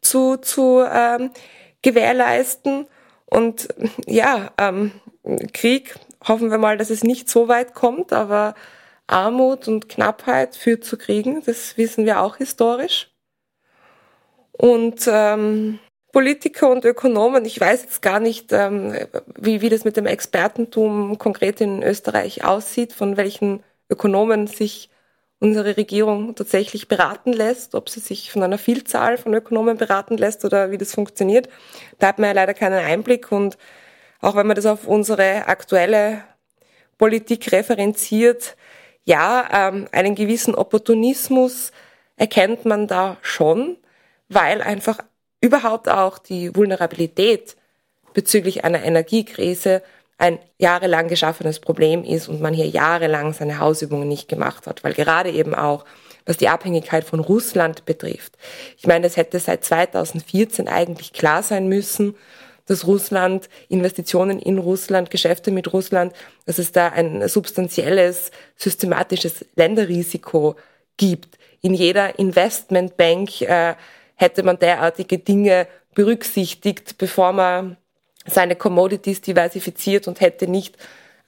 zu, 0.00 0.36
zu 0.36 0.84
ähm, 0.88 1.30
gewährleisten. 1.82 2.86
Und 3.26 3.68
ja, 4.06 4.52
ähm, 4.58 4.92
Krieg, 5.52 5.96
hoffen 6.26 6.50
wir 6.50 6.58
mal, 6.58 6.76
dass 6.76 6.90
es 6.90 7.02
nicht 7.02 7.28
so 7.28 7.48
weit 7.48 7.74
kommt, 7.74 8.12
aber 8.12 8.54
Armut 9.06 9.68
und 9.68 9.88
Knappheit 9.88 10.56
führt 10.56 10.84
zu 10.84 10.96
Kriegen, 10.96 11.42
das 11.44 11.76
wissen 11.76 12.04
wir 12.06 12.20
auch 12.20 12.36
historisch. 12.36 13.10
Und 14.52 15.02
ähm, 15.06 15.78
Politiker 16.16 16.70
und 16.70 16.86
Ökonomen, 16.86 17.44
ich 17.44 17.60
weiß 17.60 17.82
jetzt 17.82 18.00
gar 18.00 18.20
nicht, 18.20 18.50
ähm, 18.50 18.96
wie, 19.38 19.60
wie 19.60 19.68
das 19.68 19.84
mit 19.84 19.98
dem 19.98 20.06
Expertentum 20.06 21.18
konkret 21.18 21.60
in 21.60 21.82
Österreich 21.82 22.42
aussieht, 22.42 22.94
von 22.94 23.18
welchen 23.18 23.62
Ökonomen 23.90 24.46
sich 24.46 24.88
unsere 25.40 25.76
Regierung 25.76 26.34
tatsächlich 26.34 26.88
beraten 26.88 27.34
lässt, 27.34 27.74
ob 27.74 27.90
sie 27.90 28.00
sich 28.00 28.32
von 28.32 28.42
einer 28.42 28.56
Vielzahl 28.56 29.18
von 29.18 29.34
Ökonomen 29.34 29.76
beraten 29.76 30.16
lässt 30.16 30.46
oder 30.46 30.70
wie 30.70 30.78
das 30.78 30.94
funktioniert. 30.94 31.50
Da 31.98 32.06
hat 32.06 32.18
man 32.18 32.28
ja 32.28 32.32
leider 32.32 32.54
keinen 32.54 32.82
Einblick 32.82 33.30
und 33.30 33.58
auch 34.22 34.36
wenn 34.36 34.46
man 34.46 34.56
das 34.56 34.64
auf 34.64 34.86
unsere 34.86 35.48
aktuelle 35.48 36.24
Politik 36.96 37.52
referenziert, 37.52 38.56
ja, 39.04 39.68
ähm, 39.68 39.86
einen 39.92 40.14
gewissen 40.14 40.54
Opportunismus 40.54 41.72
erkennt 42.16 42.64
man 42.64 42.86
da 42.86 43.18
schon, 43.20 43.76
weil 44.30 44.62
einfach 44.62 45.00
überhaupt 45.46 45.88
auch 45.88 46.18
die 46.18 46.54
Vulnerabilität 46.54 47.56
bezüglich 48.14 48.64
einer 48.64 48.82
Energiekrise 48.82 49.82
ein 50.18 50.38
jahrelang 50.58 51.08
geschaffenes 51.08 51.60
Problem 51.60 52.02
ist 52.02 52.28
und 52.28 52.40
man 52.40 52.54
hier 52.54 52.66
jahrelang 52.66 53.34
seine 53.34 53.58
Hausübungen 53.58 54.08
nicht 54.08 54.28
gemacht 54.28 54.66
hat, 54.66 54.82
weil 54.82 54.94
gerade 54.94 55.30
eben 55.30 55.54
auch 55.54 55.84
was 56.24 56.38
die 56.38 56.48
Abhängigkeit 56.48 57.04
von 57.04 57.20
Russland 57.20 57.84
betrifft. 57.84 58.36
Ich 58.76 58.86
meine, 58.86 59.06
es 59.06 59.16
hätte 59.16 59.38
seit 59.38 59.64
2014 59.64 60.66
eigentlich 60.66 61.12
klar 61.12 61.42
sein 61.44 61.68
müssen, 61.68 62.16
dass 62.66 62.84
Russland, 62.84 63.48
Investitionen 63.68 64.40
in 64.40 64.58
Russland, 64.58 65.10
Geschäfte 65.10 65.52
mit 65.52 65.72
Russland, 65.72 66.12
dass 66.44 66.58
es 66.58 66.72
da 66.72 66.88
ein 66.88 67.28
substanzielles, 67.28 68.32
systematisches 68.56 69.44
Länderrisiko 69.54 70.56
gibt. 70.96 71.38
In 71.60 71.74
jeder 71.74 72.18
Investmentbank 72.18 73.42
äh, 73.42 73.74
hätte 74.16 74.42
man 74.42 74.58
derartige 74.58 75.18
Dinge 75.18 75.68
berücksichtigt, 75.94 76.98
bevor 76.98 77.32
man 77.32 77.76
seine 78.26 78.56
Commodities 78.56 79.20
diversifiziert 79.20 80.08
und 80.08 80.20
hätte 80.20 80.48
nicht 80.48 80.76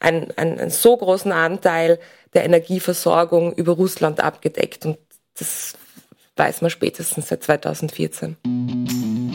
einen, 0.00 0.32
einen, 0.36 0.58
einen 0.58 0.70
so 0.70 0.96
großen 0.96 1.32
Anteil 1.32 1.98
der 2.34 2.44
Energieversorgung 2.44 3.52
über 3.54 3.72
Russland 3.72 4.20
abgedeckt. 4.20 4.84
Und 4.84 4.98
das 5.38 5.74
weiß 6.36 6.62
man 6.62 6.70
spätestens 6.70 7.28
seit 7.28 7.42
2014. 7.44 9.27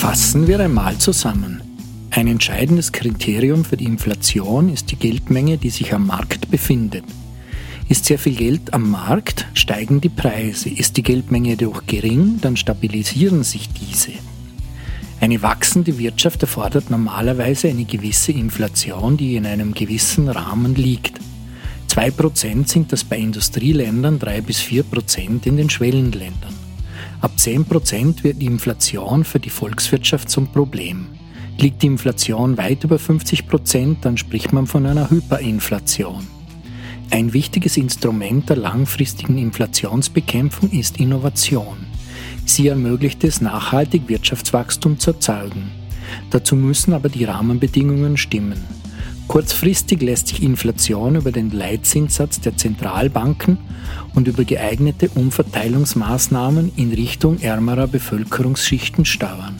Fassen 0.00 0.46
wir 0.46 0.58
einmal 0.60 0.96
zusammen. 0.96 1.60
Ein 2.08 2.26
entscheidendes 2.26 2.90
Kriterium 2.90 3.66
für 3.66 3.76
die 3.76 3.84
Inflation 3.84 4.70
ist 4.70 4.90
die 4.90 4.96
Geldmenge, 4.96 5.58
die 5.58 5.68
sich 5.68 5.92
am 5.92 6.06
Markt 6.06 6.50
befindet. 6.50 7.04
Ist 7.86 8.06
sehr 8.06 8.18
viel 8.18 8.34
Geld 8.34 8.72
am 8.72 8.90
Markt, 8.90 9.46
steigen 9.52 10.00
die 10.00 10.08
Preise. 10.08 10.70
Ist 10.70 10.96
die 10.96 11.02
Geldmenge 11.02 11.50
jedoch 11.50 11.84
gering, 11.86 12.38
dann 12.40 12.56
stabilisieren 12.56 13.44
sich 13.44 13.68
diese. 13.74 14.12
Eine 15.20 15.42
wachsende 15.42 15.98
Wirtschaft 15.98 16.40
erfordert 16.40 16.88
normalerweise 16.88 17.68
eine 17.68 17.84
gewisse 17.84 18.32
Inflation, 18.32 19.18
die 19.18 19.36
in 19.36 19.44
einem 19.44 19.74
gewissen 19.74 20.30
Rahmen 20.30 20.76
liegt. 20.76 21.20
2% 21.90 22.66
sind 22.66 22.90
das 22.90 23.04
bei 23.04 23.18
Industrieländern, 23.18 24.18
3 24.18 24.40
bis 24.40 24.60
4% 24.60 25.46
in 25.46 25.58
den 25.58 25.68
Schwellenländern. 25.68 26.69
Ab 27.20 27.32
10% 27.36 28.24
wird 28.24 28.40
die 28.40 28.46
Inflation 28.46 29.24
für 29.24 29.40
die 29.40 29.50
Volkswirtschaft 29.50 30.30
zum 30.30 30.48
Problem. 30.48 31.06
Liegt 31.58 31.82
die 31.82 31.86
Inflation 31.86 32.56
weit 32.56 32.84
über 32.84 32.96
50%, 32.96 33.96
dann 34.00 34.16
spricht 34.16 34.54
man 34.54 34.66
von 34.66 34.86
einer 34.86 35.10
Hyperinflation. 35.10 36.26
Ein 37.10 37.32
wichtiges 37.34 37.76
Instrument 37.76 38.48
der 38.48 38.56
langfristigen 38.56 39.36
Inflationsbekämpfung 39.36 40.70
ist 40.70 40.98
Innovation. 40.98 41.84
Sie 42.46 42.68
ermöglicht 42.68 43.22
es, 43.24 43.42
nachhaltig 43.42 44.08
Wirtschaftswachstum 44.08 44.98
zu 44.98 45.10
erzeugen. 45.10 45.70
Dazu 46.30 46.56
müssen 46.56 46.94
aber 46.94 47.10
die 47.10 47.24
Rahmenbedingungen 47.24 48.16
stimmen. 48.16 48.79
Kurzfristig 49.30 50.02
lässt 50.02 50.26
sich 50.26 50.42
Inflation 50.42 51.14
über 51.14 51.30
den 51.30 51.52
Leitzinssatz 51.52 52.40
der 52.40 52.56
Zentralbanken 52.56 53.58
und 54.16 54.26
über 54.26 54.42
geeignete 54.42 55.08
Umverteilungsmaßnahmen 55.08 56.72
in 56.74 56.92
Richtung 56.92 57.38
ärmerer 57.38 57.86
Bevölkerungsschichten 57.86 59.04
steuern. 59.04 59.54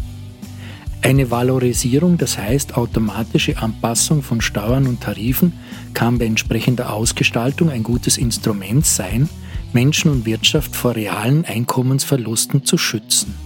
Eine 1.02 1.30
Valorisierung, 1.30 2.18
das 2.18 2.36
heißt 2.36 2.76
automatische 2.76 3.58
Anpassung 3.58 4.24
von 4.24 4.40
Steuern 4.40 4.88
und 4.88 5.02
Tarifen, 5.02 5.52
kann 5.94 6.18
bei 6.18 6.26
entsprechender 6.26 6.92
Ausgestaltung 6.92 7.70
ein 7.70 7.84
gutes 7.84 8.18
Instrument 8.18 8.84
sein, 8.84 9.28
Menschen 9.72 10.10
und 10.10 10.26
Wirtschaft 10.26 10.74
vor 10.74 10.96
realen 10.96 11.44
Einkommensverlusten 11.44 12.64
zu 12.64 12.76
schützen. 12.76 13.36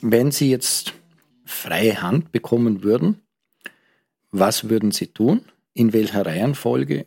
Wenn 0.00 0.32
Sie 0.32 0.50
jetzt 0.50 0.94
freie 1.62 2.02
Hand 2.02 2.32
bekommen 2.32 2.82
würden, 2.82 3.22
was 4.30 4.68
würden 4.68 4.90
Sie 4.90 5.08
tun? 5.08 5.44
In 5.74 5.92
welcher 5.92 6.26
Reihenfolge? 6.26 7.06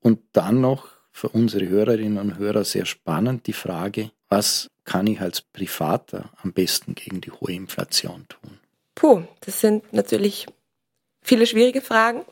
Und 0.00 0.20
dann 0.32 0.60
noch 0.60 0.88
für 1.12 1.28
unsere 1.28 1.68
Hörerinnen 1.68 2.18
und 2.18 2.38
Hörer 2.38 2.64
sehr 2.64 2.86
spannend 2.86 3.46
die 3.46 3.52
Frage, 3.52 4.10
was 4.28 4.70
kann 4.84 5.06
ich 5.06 5.20
als 5.20 5.40
Privater 5.40 6.30
am 6.42 6.52
besten 6.52 6.94
gegen 6.94 7.20
die 7.20 7.30
hohe 7.30 7.52
Inflation 7.52 8.26
tun? 8.28 8.58
Puh, 8.94 9.22
das 9.40 9.60
sind 9.60 9.92
natürlich 9.92 10.46
viele 11.22 11.46
schwierige 11.46 11.80
Fragen. 11.80 12.22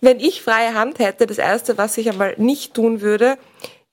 Wenn 0.00 0.18
ich 0.18 0.42
freie 0.42 0.74
Hand 0.74 0.98
hätte, 0.98 1.26
das 1.26 1.38
Erste, 1.38 1.78
was 1.78 1.98
ich 1.98 2.10
einmal 2.10 2.34
nicht 2.38 2.74
tun 2.74 3.00
würde, 3.00 3.38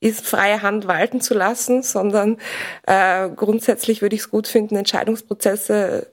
ist 0.00 0.26
freie 0.26 0.62
Hand 0.62 0.86
walten 0.88 1.20
zu 1.20 1.34
lassen, 1.34 1.82
sondern 1.82 2.38
äh, 2.86 3.28
grundsätzlich 3.28 4.00
würde 4.00 4.16
ich 4.16 4.22
es 4.22 4.30
gut 4.30 4.48
finden, 4.48 4.76
Entscheidungsprozesse 4.76 6.10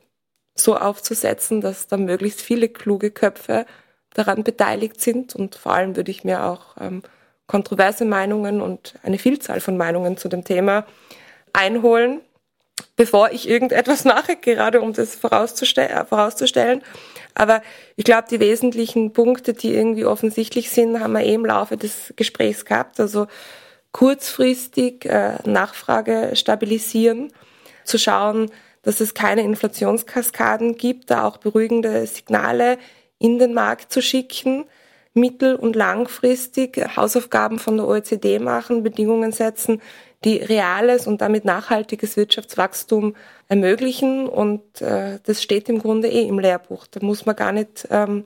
so 0.60 0.78
aufzusetzen, 0.78 1.62
dass 1.62 1.88
da 1.88 1.98
möglichst 1.98 2.42
viele 2.42 2.70
kluge 2.70 3.12
Köpfe 3.12 3.66
daran 4.14 4.44
beteiligt 4.44 5.02
sind. 5.02 5.36
Und 5.36 5.56
vor 5.56 5.74
allem 5.74 5.96
würde 5.96 6.12
ich 6.12 6.24
mir 6.24 6.46
auch 6.46 6.76
ähm, 6.80 7.04
kontroverse 7.46 8.06
Meinungen 8.06 8.62
und 8.62 8.96
eine 9.04 9.18
Vielzahl 9.18 9.62
von 9.62 9.78
Meinungen 9.78 10.18
zu 10.18 10.28
dem 10.28 10.44
Thema 10.44 10.86
einholen, 11.54 12.22
bevor 12.96 13.32
ich 13.32 13.48
irgendetwas 13.48 14.04
mache, 14.06 14.36
gerade 14.36 14.82
um 14.82 14.94
das 14.94 15.16
vorauszustell 15.16 15.90
äh, 15.90 16.06
vorauszustellen. 16.06 16.84
Aber 17.34 17.62
ich 17.96 18.04
glaube, 18.04 18.28
die 18.30 18.40
wesentlichen 18.40 19.14
Punkte, 19.14 19.54
die 19.54 19.74
irgendwie 19.74 20.06
offensichtlich 20.06 20.72
sind, 20.72 21.00
haben 21.00 21.14
wir 21.14 21.22
eh 21.22 21.36
im 21.36 21.46
Laufe 21.46 21.78
des 21.78 22.14
Gesprächs 22.16 22.66
gehabt. 22.66 23.00
Also 23.00 23.28
kurzfristig 23.92 25.06
äh, 25.06 25.38
Nachfrage 25.46 26.32
stabilisieren, 26.36 27.32
zu 27.84 27.98
schauen, 27.98 28.52
dass 28.88 29.02
es 29.02 29.14
keine 29.14 29.42
Inflationskaskaden 29.42 30.78
gibt, 30.78 31.12
da 31.12 31.26
auch 31.26 31.36
beruhigende 31.36 32.08
Signale 32.08 32.78
in 33.20 33.38
den 33.38 33.54
Markt 33.54 33.92
zu 33.92 34.02
schicken, 34.02 34.64
mittel- 35.14 35.58
und 35.58 35.76
langfristig 35.76 36.78
Hausaufgaben 36.96 37.60
von 37.60 37.76
der 37.76 37.86
OECD 37.86 38.40
machen, 38.40 38.84
Bedingungen 38.84 39.34
setzen, 39.34 39.82
die 40.24 40.38
reales 40.38 41.06
und 41.06 41.20
damit 41.20 41.44
nachhaltiges 41.44 42.16
Wirtschaftswachstum 42.16 43.14
ermöglichen. 43.50 44.26
Und 44.26 44.82
äh, 44.82 45.20
das 45.22 45.44
steht 45.44 45.68
im 45.68 45.80
Grunde 45.80 46.08
eh 46.08 46.26
im 46.26 46.40
Lehrbuch. 46.40 46.88
Da 46.88 47.02
muss 47.06 47.26
man 47.26 47.36
gar 47.36 47.52
nicht 47.52 47.90
ähm, 47.92 48.26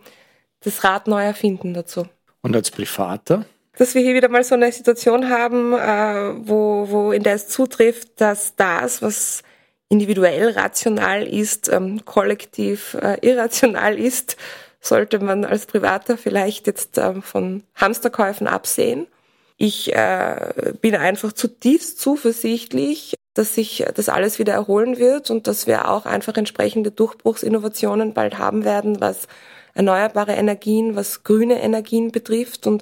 das 0.60 0.84
Rad 0.84 1.08
neu 1.08 1.24
erfinden 1.24 1.74
dazu. 1.74 2.06
Und 2.44 2.56
als 2.56 2.70
Privater? 2.70 3.46
Dass 3.80 3.96
wir 3.96 4.04
hier 4.04 4.14
wieder 4.14 4.30
mal 4.30 4.44
so 4.44 4.54
eine 4.54 4.72
Situation 4.72 5.28
haben, 5.28 5.74
äh, 5.74 6.48
wo, 6.48 6.86
wo 6.88 7.12
in 7.14 7.24
der 7.24 7.34
es 7.34 7.48
zutrifft, 7.48 8.22
dass 8.22 8.56
das, 8.56 9.02
was 9.02 9.42
individuell 9.92 10.52
rational 10.52 11.28
ist, 11.28 11.70
ähm, 11.72 12.04
kollektiv 12.06 12.96
äh, 12.96 13.18
irrational 13.22 14.00
ist, 14.00 14.38
sollte 14.80 15.20
man 15.20 15.46
als 15.46 15.68
Privater 15.68 16.18
vielleicht 16.18 16.66
jetzt 16.66 16.98
ähm, 16.98 17.22
von 17.22 17.64
Hamsterkäufen 17.76 18.48
absehen 18.48 19.06
ich 19.64 19.94
äh, 19.94 20.74
bin 20.82 20.96
einfach 20.96 21.34
zutiefst 21.34 22.00
zuversichtlich, 22.00 23.14
dass 23.36 23.54
sich 23.54 23.86
das 23.94 24.10
alles 24.10 24.40
wieder 24.40 24.54
erholen 24.54 24.98
wird 24.98 25.30
und 25.30 25.46
dass 25.46 25.68
wir 25.68 25.88
auch 25.88 26.08
einfach 26.08 26.36
entsprechende 26.36 26.90
Durchbruchsinnovationen 26.90 28.16
bald 28.16 28.40
haben 28.40 28.66
werden, 28.66 29.02
was 29.02 29.28
erneuerbare 29.76 30.32
Energien, 30.32 30.96
was 30.96 31.22
grüne 31.22 31.62
Energien 31.62 32.12
betrifft 32.12 32.66
und 32.66 32.82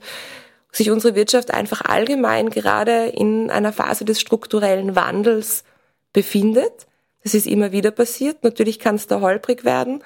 sich 0.72 0.89
unsere 0.89 1.16
Wirtschaft 1.16 1.53
einfach 1.53 1.82
allgemein 1.82 2.49
gerade 2.49 3.07
in 3.07 3.51
einer 3.51 3.74
Phase 3.74 4.05
des 4.05 4.22
strukturellen 4.22 4.95
Wandels 4.95 5.66
befindet. 6.14 6.88
Das 7.24 7.34
ist 7.34 7.48
immer 7.48 7.72
wieder 7.72 7.92
passiert. 7.92 8.44
Natürlich 8.44 8.80
kann 8.80 8.96
es 8.96 9.08
da 9.08 9.22
holprig 9.22 9.66
werden. 9.66 10.04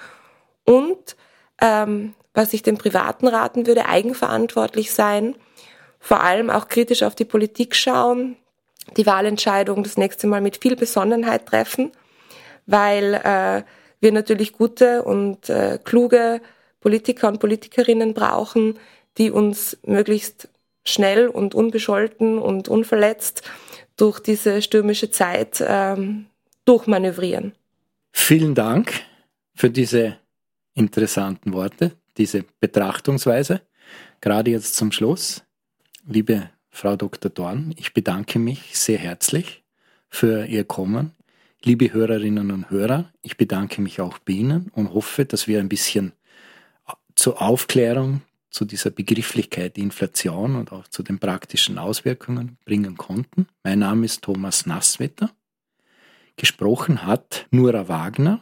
Und 0.66 1.16
ähm, 1.62 2.16
was 2.34 2.54
ich 2.54 2.64
den 2.64 2.78
Privaten 2.78 3.28
raten 3.28 3.68
würde, 3.68 3.86
eigenverantwortlich 3.86 4.92
sein, 4.92 5.36
vor 6.00 6.22
allem 6.22 6.50
auch 6.50 6.68
kritisch 6.68 7.04
auf 7.04 7.16
die 7.16 7.26
Politik 7.26 7.76
schauen, 7.76 8.36
die 8.98 9.06
Wahlentscheidung 9.06 9.84
das 9.84 9.98
nächste 9.98 10.28
Mal 10.28 10.42
mit 10.42 10.58
viel 10.58 10.76
Besonnenheit 10.76 11.46
treffen, 11.46 11.92
weil 12.66 13.14
äh, 13.14 13.64
wir 14.02 14.12
natürlich 14.12 14.54
gute 14.54 15.04
und 15.04 15.50
äh, 15.50 15.80
kluge 15.84 16.42
Politiker 16.82 17.30
und 17.30 17.40
Politikerinnen 17.40 18.14
brauchen, 18.14 18.78
die 19.18 19.32
uns 19.32 19.78
möglichst 19.86 20.50
schnell 20.84 21.30
und 21.30 21.56
unbescholten 21.56 22.38
und 22.38 22.68
unverletzt 22.68 23.44
durch 23.96 24.20
diese 24.20 24.62
stürmische 24.62 25.12
Zeit 25.12 25.64
ähm, 25.66 26.26
durchmanövrieren. 26.66 27.54
Vielen 28.12 28.56
Dank 28.56 28.94
für 29.56 29.70
diese 29.70 30.18
interessanten 30.74 31.54
Worte, 31.54 31.92
diese 32.18 32.46
Betrachtungsweise, 32.60 33.62
gerade 34.22 34.52
jetzt 34.52 34.76
zum 34.76 34.92
Schluss. 34.92 35.44
Liebe 36.06 36.50
Frau 36.70 36.96
Dr. 36.96 37.30
Dorn, 37.30 37.74
ich 37.78 37.94
bedanke 37.94 38.40
mich 38.40 38.78
sehr 38.78 38.98
herzlich 38.98 39.64
für 40.10 40.46
Ihr 40.46 40.64
Kommen. 40.64 41.12
Liebe 41.64 41.94
Hörerinnen 41.94 42.52
und 42.52 42.70
Hörer, 42.70 43.12
ich 43.22 43.38
bedanke 43.38 43.82
mich 43.82 44.02
auch 44.02 44.20
bei 44.20 44.34
Ihnen 44.34 44.70
und 44.74 44.94
hoffe, 44.94 45.26
dass 45.26 45.48
wir 45.48 45.60
ein 45.60 45.70
bisschen 45.70 46.14
zur 47.16 47.42
Aufklärung 47.42 48.22
zu 48.50 48.66
dieser 48.66 48.92
Begrifflichkeit 48.92 49.78
Inflation 49.78 50.56
und 50.56 50.72
auch 50.72 50.88
zu 50.88 51.04
den 51.04 51.20
praktischen 51.20 51.78
Auswirkungen 51.78 52.58
bringen 52.66 52.98
konnten. 52.98 53.48
Mein 53.64 53.80
Name 53.80 54.06
ist 54.06 54.22
Thomas 54.24 54.66
Nasswetter. 54.66 55.32
Gesprochen 56.36 57.06
hat 57.06 57.48
Nura 57.52 57.88
Wagner. 57.88 58.42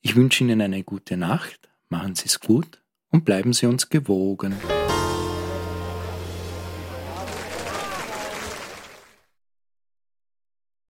Ich 0.00 0.16
wünsche 0.16 0.42
Ihnen 0.44 0.60
eine 0.60 0.82
gute 0.82 1.16
Nacht, 1.16 1.70
machen 1.88 2.14
Sie 2.14 2.26
es 2.26 2.40
gut 2.40 2.82
und 3.10 3.24
bleiben 3.24 3.52
Sie 3.52 3.66
uns 3.66 3.88
gewogen. 3.88 4.54